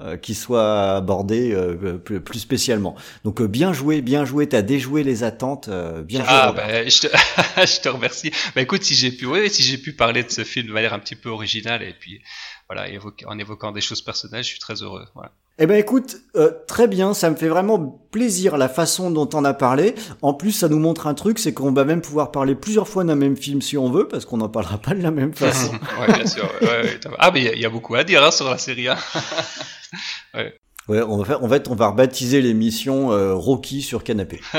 euh, 0.00 0.16
qui 0.16 0.34
soit 0.34 0.96
abordée 0.96 1.52
euh, 1.52 1.98
plus, 1.98 2.22
plus 2.22 2.38
spécialement. 2.38 2.94
Donc 3.24 3.42
euh, 3.42 3.46
bien 3.46 3.74
joué, 3.74 4.00
bien 4.00 4.24
joué, 4.24 4.48
t'as 4.48 4.62
déjoué 4.62 5.02
les 5.04 5.24
attentes, 5.24 5.68
euh, 5.68 6.02
bien 6.02 6.20
joué. 6.20 6.28
Ah, 6.30 6.52
ben, 6.56 6.88
je 6.88 7.00
te, 7.02 7.06
je 7.66 7.80
te 7.82 7.88
remercie. 7.90 8.30
Bah, 8.54 8.62
écoute, 8.62 8.82
si 8.82 8.94
j'ai 8.94 9.12
pu, 9.12 9.26
oui, 9.26 9.50
si 9.50 9.62
j'ai 9.62 9.76
pu 9.76 9.92
parler 9.92 10.24
de 10.24 10.30
ce 10.30 10.42
film 10.44 10.68
de 10.68 10.72
manière 10.72 10.94
un 10.94 10.98
petit 11.00 11.16
peu 11.16 11.28
originale 11.28 11.82
et 11.82 11.92
puis, 11.92 12.22
voilà, 12.68 12.88
évoquer- 12.88 13.26
en 13.26 13.38
évoquant 13.38 13.72
des 13.72 13.82
choses 13.82 14.00
personnelles, 14.02 14.42
je 14.44 14.48
suis 14.48 14.58
très 14.58 14.76
heureux. 14.82 15.04
Voilà. 15.14 15.32
Eh 15.62 15.66
ben 15.66 15.76
écoute, 15.78 16.16
euh, 16.36 16.50
très 16.66 16.88
bien, 16.88 17.12
ça 17.12 17.28
me 17.28 17.36
fait 17.36 17.48
vraiment 17.48 18.00
plaisir 18.10 18.56
la 18.56 18.68
façon 18.70 19.10
dont 19.10 19.28
on 19.34 19.44
a 19.44 19.52
parlé. 19.52 19.94
En 20.22 20.32
plus, 20.32 20.52
ça 20.52 20.68
nous 20.70 20.78
montre 20.78 21.06
un 21.06 21.12
truc, 21.12 21.38
c'est 21.38 21.52
qu'on 21.52 21.70
va 21.70 21.84
même 21.84 22.00
pouvoir 22.00 22.30
parler 22.32 22.54
plusieurs 22.54 22.88
fois 22.88 23.04
d'un 23.04 23.14
même 23.14 23.36
film 23.36 23.60
si 23.60 23.76
on 23.76 23.90
veut, 23.90 24.08
parce 24.08 24.24
qu'on 24.24 24.38
n'en 24.38 24.48
parlera 24.48 24.78
pas 24.78 24.94
de 24.94 25.02
la 25.02 25.10
même 25.10 25.34
façon. 25.34 25.72
ouais, 26.00 26.14
bien 26.14 26.24
sûr. 26.26 26.48
ouais, 26.62 26.66
ouais, 26.66 26.82
ouais, 26.84 27.00
ah, 27.18 27.30
mais 27.30 27.40
il 27.40 27.44
y 27.44 27.48
a- 27.50 27.56
y, 27.56 27.64
a 27.66 27.68
beaucoup 27.68 27.94
à 27.94 28.04
dire 28.04 28.24
hein, 28.24 28.30
sur 28.30 28.48
la 28.48 28.56
série. 28.56 28.88
Hein. 28.88 28.96
ouais, 30.34 31.02
on 31.02 31.18
va 31.18 31.24
faire, 31.26 31.44
en 31.44 31.48
fait, 31.50 31.68
on 31.68 31.74
va 31.74 31.88
rebaptiser 31.88 32.40
l'émission 32.40 33.12
euh, 33.12 33.34
Rocky 33.34 33.82
sur 33.82 34.02
canapé. 34.02 34.40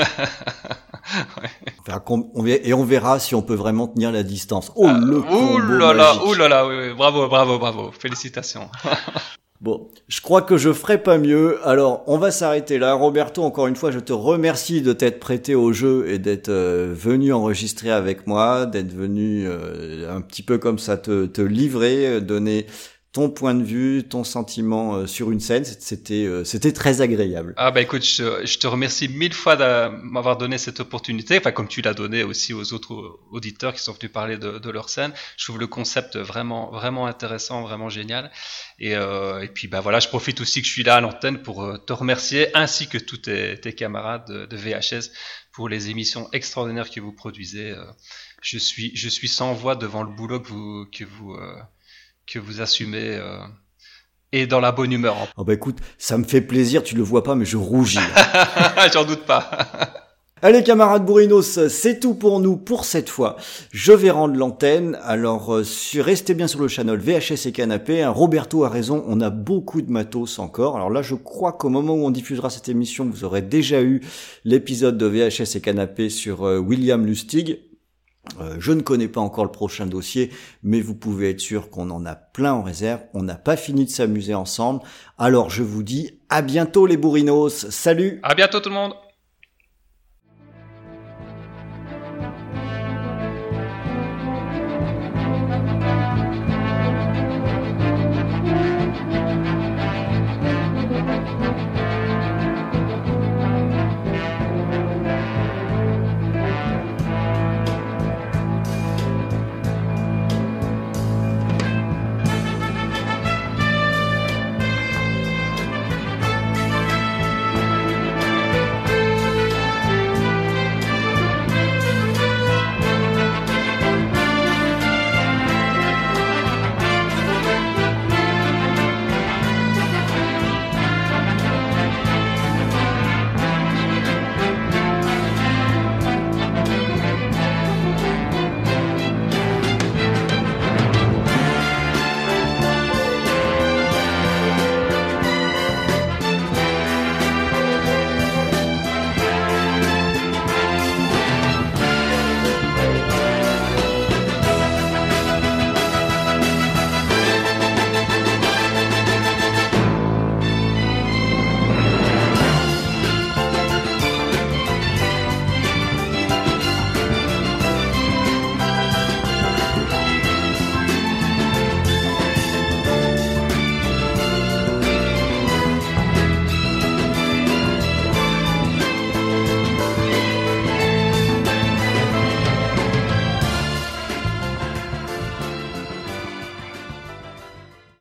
On 2.34 2.42
verra- 2.42 2.60
et 2.62 2.72
on 2.72 2.84
verra 2.84 3.18
si 3.18 3.34
on 3.34 3.42
peut 3.42 3.56
vraiment 3.56 3.88
tenir 3.88 4.12
la 4.12 4.22
distance. 4.22 4.70
Oh 4.76 4.86
le 4.88 5.18
Ouh 5.18 5.22
combo 5.24 5.58
là 5.78 5.92
là, 5.92 6.14
ouh 6.24 6.32
là 6.34 6.48
là, 6.48 6.66
oui, 6.66 6.74
oui, 6.78 6.94
bravo, 6.94 7.28
bravo, 7.28 7.58
bravo. 7.58 7.90
Félicitations. 7.98 8.70
Bon, 9.62 9.88
je 10.08 10.20
crois 10.20 10.42
que 10.42 10.56
je 10.56 10.72
ferai 10.72 11.00
pas 11.00 11.18
mieux. 11.18 11.64
Alors, 11.64 12.02
on 12.08 12.18
va 12.18 12.32
s'arrêter 12.32 12.80
là. 12.80 12.94
Roberto, 12.94 13.44
encore 13.44 13.68
une 13.68 13.76
fois, 13.76 13.92
je 13.92 14.00
te 14.00 14.12
remercie 14.12 14.82
de 14.82 14.92
t'être 14.92 15.20
prêté 15.20 15.54
au 15.54 15.72
jeu 15.72 16.08
et 16.08 16.18
d'être 16.18 16.48
euh, 16.48 16.92
venu 16.92 17.32
enregistrer 17.32 17.92
avec 17.92 18.26
moi, 18.26 18.66
d'être 18.66 18.92
venu 18.92 19.46
euh, 19.46 20.12
un 20.12 20.20
petit 20.20 20.42
peu 20.42 20.58
comme 20.58 20.80
ça 20.80 20.96
te, 20.96 21.26
te 21.26 21.40
livrer, 21.40 22.08
euh, 22.08 22.20
donner 22.20 22.66
ton 23.12 23.28
point 23.28 23.54
de 23.54 23.62
vue, 23.62 24.04
ton 24.08 24.24
sentiment 24.24 24.94
euh, 24.94 25.06
sur 25.06 25.30
une 25.30 25.40
scène. 25.40 25.64
C'était 25.66 26.24
euh, 26.24 26.44
c'était 26.44 26.72
très 26.72 27.02
agréable. 27.02 27.52
Ah 27.58 27.70
bah 27.70 27.82
écoute, 27.82 28.02
je, 28.02 28.58
te 28.58 28.66
remercie 28.66 29.08
mille 29.08 29.34
fois 29.34 29.56
de 29.56 29.88
m'avoir 30.02 30.38
donné 30.38 30.56
cette 30.56 30.80
opportunité, 30.80 31.36
enfin 31.38 31.52
comme 31.52 31.68
tu 31.68 31.82
l'as 31.82 31.92
donné 31.92 32.22
aussi 32.22 32.54
aux 32.54 32.72
autres 32.72 33.20
auditeurs 33.30 33.74
qui 33.74 33.82
sont 33.82 33.92
venus 33.92 34.10
parler 34.10 34.38
de, 34.38 34.70
leur 34.70 34.88
scène. 34.88 35.12
Je 35.36 35.44
trouve 35.44 35.58
le 35.58 35.66
concept 35.66 36.16
vraiment 36.16 36.70
vraiment 36.70 37.06
intéressant, 37.06 37.62
vraiment 37.62 37.90
génial. 37.90 38.30
Et, 38.78 38.96
euh, 38.96 39.42
et 39.42 39.48
puis 39.48 39.68
bah 39.68 39.80
voilà, 39.80 40.00
je 40.00 40.08
profite 40.08 40.40
aussi 40.40 40.62
que 40.62 40.66
je 40.66 40.72
suis 40.72 40.82
là 40.82 40.96
à 40.96 41.00
l'antenne 41.02 41.42
pour 41.42 41.78
te 41.84 41.92
remercier 41.92 42.48
ainsi 42.56 42.88
que 42.88 42.96
tous 42.96 43.18
tes, 43.18 43.74
camarades 43.74 44.26
de, 44.26 44.46
de, 44.46 44.56
VHS 44.56 45.10
pour 45.52 45.68
les 45.68 45.90
émissions 45.90 46.30
extraordinaires 46.32 46.90
que 46.90 47.00
vous 47.00 47.12
produisez. 47.12 47.74
Je 48.40 48.56
suis 48.56 48.90
je 48.96 49.08
suis 49.10 49.28
sans 49.28 49.52
voix 49.52 49.76
devant 49.76 50.02
le 50.02 50.10
boulot 50.10 50.40
que 50.40 50.48
vous 50.48 50.86
que 50.90 51.04
vous 51.04 51.36
que 52.26 52.38
vous 52.38 52.60
assumez 52.60 53.16
euh, 53.16 53.38
et 54.32 54.46
dans 54.46 54.60
la 54.60 54.72
bonne 54.72 54.92
humeur. 54.92 55.16
Oh 55.36 55.44
bah 55.44 55.54
écoute, 55.54 55.78
ça 55.98 56.18
me 56.18 56.24
fait 56.24 56.40
plaisir, 56.40 56.82
tu 56.82 56.94
le 56.94 57.02
vois 57.02 57.22
pas, 57.22 57.34
mais 57.34 57.44
je 57.44 57.56
rougis. 57.56 57.98
J'en 58.92 59.04
doute 59.04 59.24
pas. 59.24 59.50
Allez 60.44 60.64
camarades 60.64 61.06
bourrinos, 61.06 61.68
c'est 61.68 62.00
tout 62.00 62.14
pour 62.14 62.40
nous 62.40 62.56
pour 62.56 62.84
cette 62.84 63.08
fois. 63.08 63.36
Je 63.70 63.92
vais 63.92 64.10
rendre 64.10 64.34
l'antenne. 64.34 64.98
Alors 65.04 65.54
euh, 65.54 65.64
restez 66.00 66.34
bien 66.34 66.48
sur 66.48 66.58
le 66.58 66.66
channel 66.66 66.98
VHS 66.98 67.46
et 67.46 67.52
Canapé. 67.52 68.02
Hein, 68.02 68.10
Roberto 68.10 68.64
a 68.64 68.68
raison, 68.68 69.04
on 69.06 69.20
a 69.20 69.30
beaucoup 69.30 69.82
de 69.82 69.92
matos 69.92 70.40
encore. 70.40 70.74
Alors 70.74 70.90
là 70.90 71.00
je 71.00 71.14
crois 71.14 71.52
qu'au 71.52 71.68
moment 71.68 71.94
où 71.94 72.04
on 72.04 72.10
diffusera 72.10 72.50
cette 72.50 72.68
émission, 72.68 73.04
vous 73.04 73.22
aurez 73.22 73.42
déjà 73.42 73.82
eu 73.82 74.00
l'épisode 74.44 74.98
de 74.98 75.06
VHS 75.06 75.54
et 75.54 75.60
Canapé 75.60 76.08
sur 76.10 76.44
euh, 76.44 76.58
William 76.58 77.06
Lustig. 77.06 77.60
Euh, 78.40 78.56
je 78.58 78.72
ne 78.72 78.82
connais 78.82 79.08
pas 79.08 79.20
encore 79.20 79.44
le 79.44 79.50
prochain 79.50 79.86
dossier, 79.86 80.30
mais 80.62 80.80
vous 80.80 80.94
pouvez 80.94 81.30
être 81.30 81.40
sûr 81.40 81.70
qu'on 81.70 81.90
en 81.90 82.06
a 82.06 82.14
plein 82.14 82.52
en 82.54 82.62
réserve. 82.62 83.00
On 83.14 83.22
n'a 83.22 83.34
pas 83.34 83.56
fini 83.56 83.84
de 83.84 83.90
s'amuser 83.90 84.34
ensemble. 84.34 84.80
Alors 85.18 85.50
je 85.50 85.62
vous 85.62 85.82
dis 85.82 86.20
à 86.28 86.42
bientôt 86.42 86.86
les 86.86 86.96
bourrinos. 86.96 87.68
Salut 87.70 88.20
À 88.22 88.34
bientôt 88.34 88.60
tout 88.60 88.68
le 88.68 88.76
monde 88.76 88.94